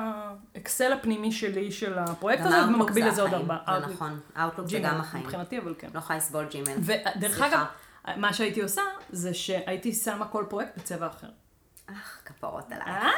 [0.57, 3.79] אקסל הפנימי שלי של הפרויקט הזה, ובמקביל זה לזה עוד ארבעה.
[3.87, 3.93] זה.
[3.93, 5.23] נכון, Outlook זה גם החיים.
[5.23, 5.87] מבחינתי, אבל כן.
[5.93, 6.71] לא יכולה לסבול ג'ימל.
[6.79, 7.41] ודרך.
[7.41, 7.65] אגב,
[8.17, 11.27] מה שהייתי עושה, זה שהייתי שמה כל פרויקט בצבע אחר.
[11.87, 12.87] אך, כפרות עליי.
[12.87, 13.09] אה?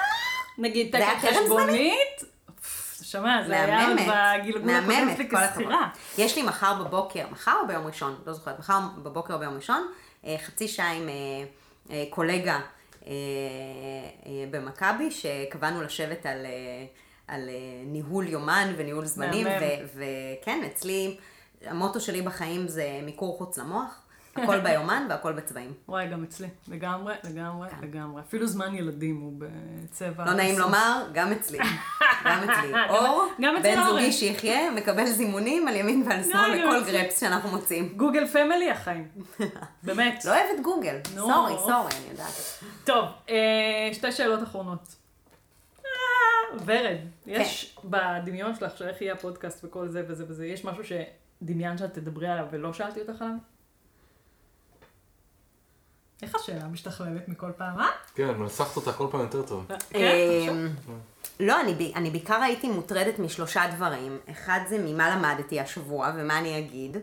[0.57, 1.39] נגיד תקן זמני?
[1.43, 2.23] חשבונית,
[3.11, 5.29] שמע, זה היה עוד בגלגול הקודם שלי.
[5.29, 5.89] כשכירה.
[6.17, 8.19] יש לי מחר בבוקר, מחר או ביום ראשון?
[8.25, 9.87] לא זוכרת, מחר בבוקר או ביום ראשון,
[10.25, 11.13] אה, חצי שעה עם אה,
[11.91, 12.59] אה, קולגה
[14.51, 16.45] במכבי, שקבענו לשבת על,
[17.27, 17.49] על
[17.85, 19.47] ניהול יומן וניהול זמנים,
[19.95, 21.17] וכן, אצלי,
[21.65, 24.01] המוטו שלי בחיים זה מיקור חוץ למוח,
[24.35, 25.73] הכל ביומן והכל בצבעים.
[25.87, 26.47] וואי, גם אצלי.
[26.67, 28.21] לגמרי, לגמרי, לגמרי.
[28.21, 30.25] אפילו זמן ילדים הוא בצבע.
[30.25, 30.65] לא נעים אסור.
[30.65, 31.57] לומר, גם אצלי.
[32.25, 32.73] גם אצלי.
[32.89, 33.89] אור, גם אצל בן אורן.
[33.89, 36.91] זוגי שיחיה, מקבל זימונים על ימין ועל שמאל גם לכל.
[36.91, 37.93] גרפס שאנחנו מוצאים.
[37.97, 39.07] גוגל פמילי החיים.
[39.83, 40.25] באמת.
[40.25, 40.95] לא אוהבת גוגל.
[41.15, 42.59] sorry, sorry, אני יודעת.
[42.83, 44.95] טוב, אה, שתי שאלות אחרונות.
[45.85, 45.91] אה,
[46.65, 47.87] ורד, יש כן.
[47.89, 52.27] בדמיון שלך של איך יהיה הפודקאסט וכל זה וזה וזה, יש משהו שדמיינת שאת תדברי
[52.27, 53.35] עליו ולא שאלתי אותך עליו?
[56.21, 57.87] איך השאלה משתכללת מכל פעם, אה?
[58.15, 59.65] כן, מנסחת אותה כל פעם יותר טוב.
[59.89, 59.99] כן,
[60.49, 60.67] אמ,
[61.39, 64.17] לא, אני ב- אני בעיקר הייתי מוטרדת משלושה דברים.
[64.31, 66.97] אחד זה ממה למדתי השבוע ומה אני אגיד.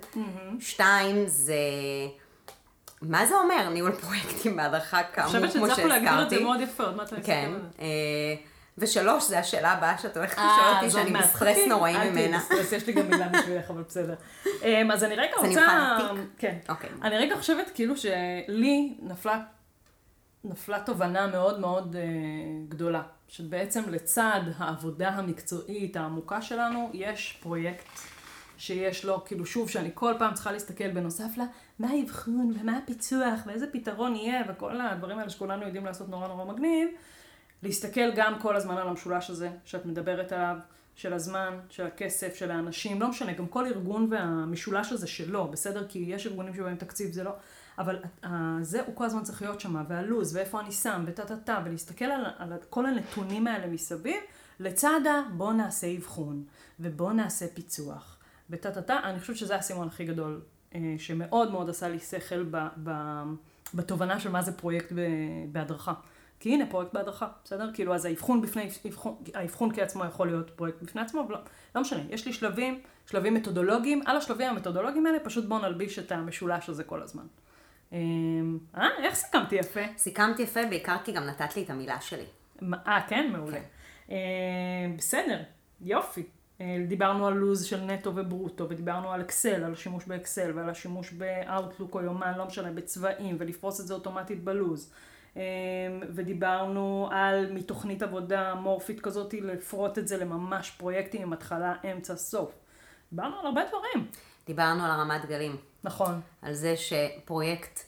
[0.60, 1.54] שתיים זה
[3.02, 6.44] מה זה אומר ניהול פרויקטים בהדרכה אני כאמור, חושבת כמו שהצלחנו להגדיר את זה שהזכרתי?
[6.44, 7.50] מאוד יפה, עוד מעט אני כן.
[7.52, 7.78] אסתכל על זה.
[8.78, 11.18] ושלוש, זה השאלה הבאה שאת הולכת לשאול אה, אותי, זאת שאני.
[11.18, 12.38] בסטרס נוראי אל תהיי ממנה.
[12.38, 14.14] בסטרס, יש לי גם מילה בשבילך, אבל בסדר.
[14.62, 15.62] אמ, אז אני רגע אז אני רוצה...
[15.62, 16.30] אוכל להעתיק?
[16.38, 16.56] כן.
[16.68, 16.90] אוקיי.
[17.02, 19.40] אני רגע חושבת כאילו שלי נפלה,
[20.44, 22.02] נפלה תובנה מאוד מאוד אה,
[22.68, 27.98] גדולה, שבעצם לצד העבודה המקצועית העמוקה שלנו, יש פרויקט
[28.58, 31.44] שיש לו, כאילו שוב, שאני כל פעם צריכה להסתכל בנוסף לה,
[31.78, 36.44] מה האבחון ומה הפיצוח ואיזה פתרון יהיה וכל הדברים האלה שכולנו יודעים לעשות נורא נורא
[36.44, 36.88] מגניב,
[37.62, 40.56] להסתכל גם כל הזמן על המשולש הזה שאת מדברת עליו,
[40.98, 45.86] של הזמן, של הכסף, של האנשים, לא משנה, גם כל ארגון והמשולש הזה שלו, בסדר?
[45.88, 47.30] כי יש ארגונים שבהם תקציב זה לא,
[47.78, 47.98] אבל
[48.60, 52.04] זה הוא כל הזמן צריך להיות שם, והלו"ז, ואיפה אני שם, וטה טה טה, ולהסתכל
[52.04, 54.16] על, על כל הנתונים האלה מסביב,
[54.60, 56.44] לצד ה בוא נעשה אבחון,
[56.80, 58.18] ובוא נעשה פיצוח,
[58.50, 60.40] וטה טה טה, אני חושבת שזה האסימון הכי גדול,
[60.74, 62.90] אה, שמאוד מאוד עשה לי שכל ב, ב,
[63.74, 64.92] בתובנה של מה זה פרויקט
[65.52, 65.92] בהדרכה.
[66.40, 67.70] כי הנה פרויקט בהדרכה, בסדר?
[67.74, 71.40] כאילו אז האבחון בפני, אבחון, האבחון כעצמו יכול להיות פרויקט בפני עצמו, אבל לא,
[71.74, 76.12] לא משנה, יש לי שלבים, שלבים מתודולוגיים, על השלבים המתודולוגיים האלה פשוט בואו נלביש את
[76.12, 77.24] המשולש הזה כל הזמן.
[77.92, 79.80] אמ, אה, איך סיכמתי יפה?
[79.96, 82.24] סיכמתי יפה, בעיקר כי גם נתת לי את המילה שלי.
[82.86, 83.30] אה, כן?
[83.32, 83.60] מעולה.
[84.10, 84.16] אה,
[84.96, 85.42] בסדר,
[85.80, 86.22] יופי.
[86.60, 91.12] אה, דיברנו על לו"ז של נטו וברוטו, ודיברנו על אקסל, על השימוש באקסל, ועל השימוש
[91.12, 94.92] באאוטלוק או יומן, לא משנה, בצבעים, ולפרוס את זה אוטומטית בלו"ז.
[95.38, 95.42] אה,
[96.14, 102.52] ודיברנו על מתוכנית עבודה מורפית כזאת, לפרוט את זה לממש פרויקטים עם התחלה, אמצע, סוף.
[103.12, 104.10] דיברנו על הרבה דברים.
[104.46, 106.20] דיברנו על הרמת גלים, נכון.
[106.42, 107.80] על זה שפרויקט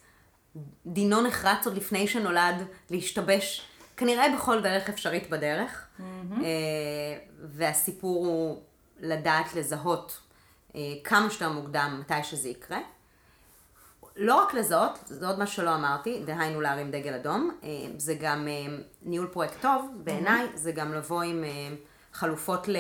[0.86, 6.06] דינו נחרץ עוד לפני שנולד להשתבש כנראה בכל דרך אפשרית בדרך, אה,
[7.42, 8.62] והסיפור הוא
[9.00, 10.20] לדעת לזהות
[10.74, 12.78] אה, כמה שיותר מוקדם מתי שזה יקרה.
[14.22, 18.48] לא רק לזהות, זה עוד משהו שלא אמרתי, דהיינו להרים דגל אדום, אה, זה גם
[18.48, 21.50] אה, ניהול פרויקט טוב, בעיניי זה גם לבוא עם אה,
[22.12, 22.76] חלופות ל...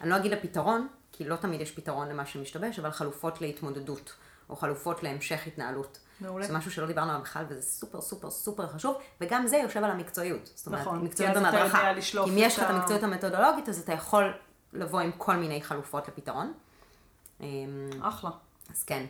[0.00, 4.12] אני לא אגיד לפתרון, כי לא תמיד יש פתרון למה שמשתבש, אבל חלופות להתמודדות,
[4.50, 5.98] או חלופות להמשך התנהלות.
[6.20, 6.46] מעולה.
[6.46, 9.90] זה משהו שלא דיברנו עליו בכלל, וזה סופר סופר סופר חשוב, וגם זה יושב על
[9.90, 10.50] המקצועיות.
[10.54, 11.92] זאת אומרת, נכון, מקצועיות כי במדרכה.
[11.92, 14.32] לשלוף אם יש לך את המקצועיות המתודולוגית, אז אתה יכול
[14.72, 16.52] לבוא עם כל מיני חלופות לפתרון.
[17.40, 17.46] אמ,
[18.02, 18.30] אחלה.
[18.70, 19.06] אז כן.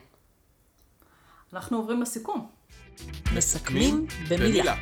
[1.55, 2.47] אנחנו עוברים לסיכום.
[3.35, 4.75] מסכמים במילה.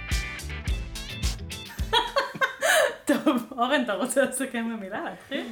[3.06, 5.04] טוב, אורן, אתה רוצה לסכם במילה?
[5.04, 5.46] להתחיל?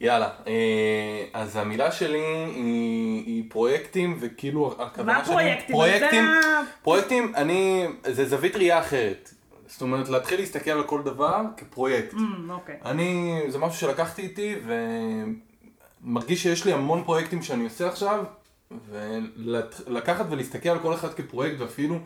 [0.00, 2.18] יאללה, אה, אז המילה שלי
[2.54, 5.76] היא, היא פרויקטים, וכאילו הכוונה מה פרויקטים?
[5.76, 9.30] פרויקטים, זה פרויקטים, אני, זה זווית ראייה אחרת.
[9.66, 12.14] זאת אומרת, להתחיל להסתכל על כל דבר כפרויקט.
[12.14, 12.76] אמ, אוקיי.
[12.84, 14.54] אני, זה משהו שלקחתי איתי,
[16.04, 18.24] ומרגיש שיש לי המון פרויקטים שאני עושה עכשיו,
[18.88, 21.98] ולקחת ולהסתכל על כל אחד כפרויקט, ואפילו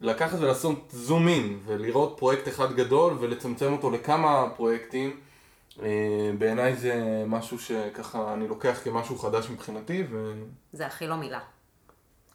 [0.00, 5.20] לקחת ולעשות זום אין, ולראות פרויקט אחד גדול, ולצמצם אותו לכמה פרויקטים,
[5.82, 5.88] אה,
[6.38, 10.32] בעיניי זה משהו שככה אני לוקח כמשהו חדש מבחינתי, ו...
[10.72, 11.40] זה הכי לא מילה.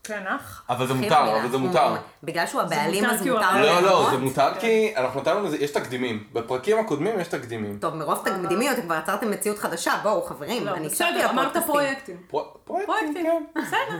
[0.04, 0.64] כן, אח?
[0.70, 1.40] אבל זה מותר.
[1.42, 1.96] אבל זה מותר.
[2.24, 4.08] בגלל שהוא הבעלים, מותר אז מותר לו לא, לא?
[4.12, 6.28] זה מותר כי אנחנו נתנו לזה, יש תקדימים.
[6.34, 7.80] בפרקים הקודמים יש תקדימים.
[7.80, 11.58] טוב, מרוב תקדימיות, אתם כבר יצרתם מציאות חדשה, בואו חברים, לא, אני הקשבתי בסדר, אמרת.
[11.66, 12.18] פרויקטים.
[12.28, 13.44] פרו- פרויקטים, כן.
[13.62, 13.98] בסדר.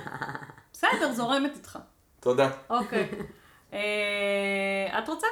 [0.74, 1.80] בסדר, זורמת איתך.
[2.20, 2.50] תודה.
[2.70, 3.10] אוקיי.
[3.74, 3.80] אה,
[5.00, 5.28] את רוצה?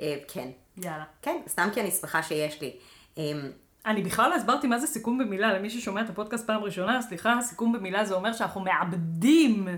[0.00, 0.48] אה, כן.
[0.76, 1.04] יאללה.
[1.22, 2.76] כן, סתם כי אני שמחה שיש לי.
[3.86, 7.38] אני בכלל לא הסברתי מה זה סיכום במילה למי ששומע את הפודקאסט פעם ראשונה, סליחה,
[7.42, 9.68] סיכום במילה זה אומר שאנחנו מעבדים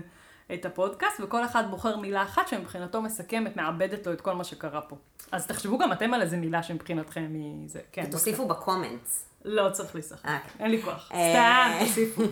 [0.53, 4.81] את הפודקאסט, וכל אחד בוחר מילה אחת שמבחינתו מסכמת, מעבדת לו את כל מה שקרה
[4.81, 4.95] פה.
[5.31, 7.79] אז תחשבו גם אתם על איזה מילה שמבחינתכם היא זה.
[7.91, 9.25] כן, תוסיפו בקומנטס.
[9.45, 10.25] לא צריך להיסחף.
[10.25, 10.37] אה.
[10.59, 11.11] אין לי כוח.
[11.13, 11.33] אה.
[11.33, 12.21] סתם, תוסיפו.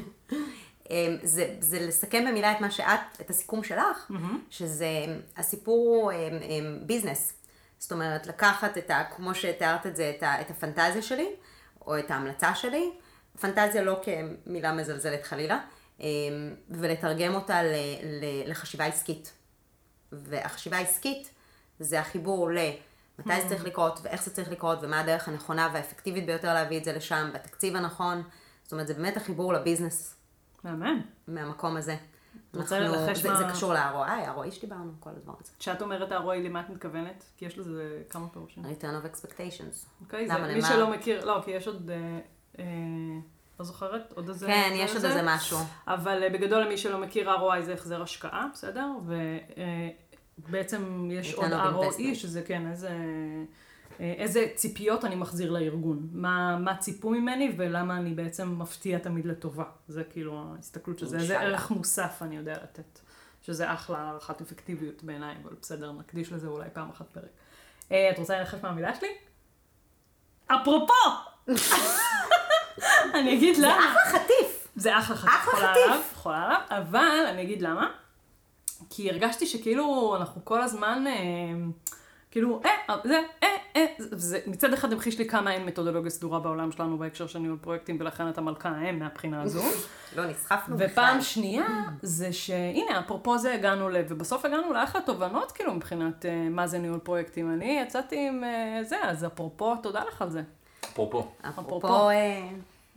[0.89, 4.11] אמ, זה, זה לסכם במילה את מה שאת, את הסיכום שלך,
[4.49, 4.88] שזה,
[5.38, 6.11] הסיפור הוא
[6.82, 7.34] ביזנס.
[7.80, 9.03] זאת אומרת, לקחת את ה...
[9.15, 11.28] כמו שתיארת את זה, את, ה, את הפנטזיה שלי,
[11.88, 12.92] או את ההמלצה שלי,
[13.42, 15.60] פנטזיה לא כמילה מזלזלת חלילה,
[16.00, 16.06] אמ,
[16.70, 17.74] ולתרגם אותה ל,
[18.04, 19.34] ל, לחשיבה עסקית.
[20.12, 21.30] והחשיבה העסקית
[21.80, 22.58] זה החיבור ל...
[23.20, 26.84] מתי זה צריך לקרות, ואיך זה צריך לקרות, ומה הדרך הנכונה והאפקטיבית ביותר להביא את
[26.84, 28.24] זה לשם, בתקציב הנכון.
[28.64, 30.16] זאת אומרת, זה באמת החיבור לביזנס.
[30.64, 31.02] מהמם.
[31.28, 31.96] מהמקום הזה.
[32.56, 35.52] רוצה לנחש מה- זה קשור ל-ROI, ROI שדיברנו, כל הדבר הזה.
[35.60, 37.24] כשאת אומרת הרואי, למה את מתכוונת?
[37.38, 38.64] כי יש לזה כמה פירושים.
[38.66, 39.86] return of expectations.
[40.02, 40.62] אוקיי, זה מי?
[40.62, 42.20] שלא מכיר, לא, כי יש עוד, אה,
[42.60, 42.66] אה,
[43.60, 44.48] לא זוכרת, עוד איזה...
[44.48, 45.58] כן, יש עוד איזה משהו.
[45.88, 48.88] אבל אה, בגדול למי שלא מכיר, ROI זה החזר השקעה, בסדר?
[50.38, 52.16] ובעצם יש עוד investment.
[52.16, 52.90] שזה כן, איזה...
[54.00, 59.26] אה, איזה ציפיות אני מחזיר לארגון, מה, מה ציפו ממני ולמה אני בעצם מפתיע תמיד
[59.26, 59.64] לטובה.
[59.88, 61.39] זה כאילו ההסתכלות של זה, איזה.
[61.39, 63.00] ערך מוסף אני יודע לתת.
[63.46, 67.30] שזה אחלה הערכת אפקטיביות בעיניי, אבל בסדר, נקדיש לזה אולי פעם אחת פרק.
[67.91, 69.08] אה, את רוצה לנחש מה המילה שלי?
[70.48, 70.93] אפרופו!
[73.20, 73.78] אני אגיד למה.
[73.80, 74.68] אחלה חטיף.
[74.76, 75.84] זה אחלה חטיף, אחלה חולה חטיף.
[75.84, 77.91] עליו, חולה עליו, אבל אני אגיד למה.
[78.89, 81.14] כי הרגשתי שכאילו אנחנו כל הזמן, אה,
[82.36, 86.40] כאילו, אה, זה, אה, אה, זה, זה, מצד אחד המחיש לי כמה אין מתודולוגיה סדורה
[86.40, 89.62] בעולם שלנו בהקשר של ניהול פרויקטים, ולכן אתה מלכה האם מהבחינה הזו.
[90.16, 91.66] לא, נסחפנו ופעם שנייה,
[92.02, 93.98] זה שהנה, אפרופו זה הגענו ל...
[94.10, 97.54] ובסוף הגענו לאחלה תובנות, כאילו, מבחינת אה, מה זה ניהול פרויקטים.
[97.54, 100.42] אני יצאתי עם אה, זה, אז אפרופו, תודה לך על זה.
[100.86, 101.28] אפרופו.
[101.50, 101.78] אפרופו.
[101.78, 102.48] אפרופו, אה,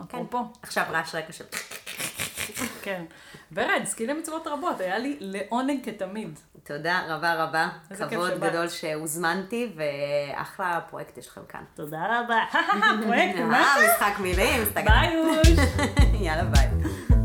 [0.02, 0.38] אפרופו.
[0.62, 1.44] עכשיו רעש רקע של...
[2.82, 3.04] כן.
[3.52, 6.38] ורד, סקילי מצוות רבות, היה לי לעונג כתמיד.
[6.64, 7.68] תודה רבה רבה.
[8.10, 8.40] כבוד.
[8.40, 11.62] גדול שהוזמנתי, ואחלה פרויקט יש לכם כאן.
[11.74, 12.38] תודה רבה.
[13.04, 13.60] פרויקט, מה?
[13.60, 14.64] אה, משחק מילים.
[14.74, 15.16] ביי.
[16.24, 17.17] יאללה ביי.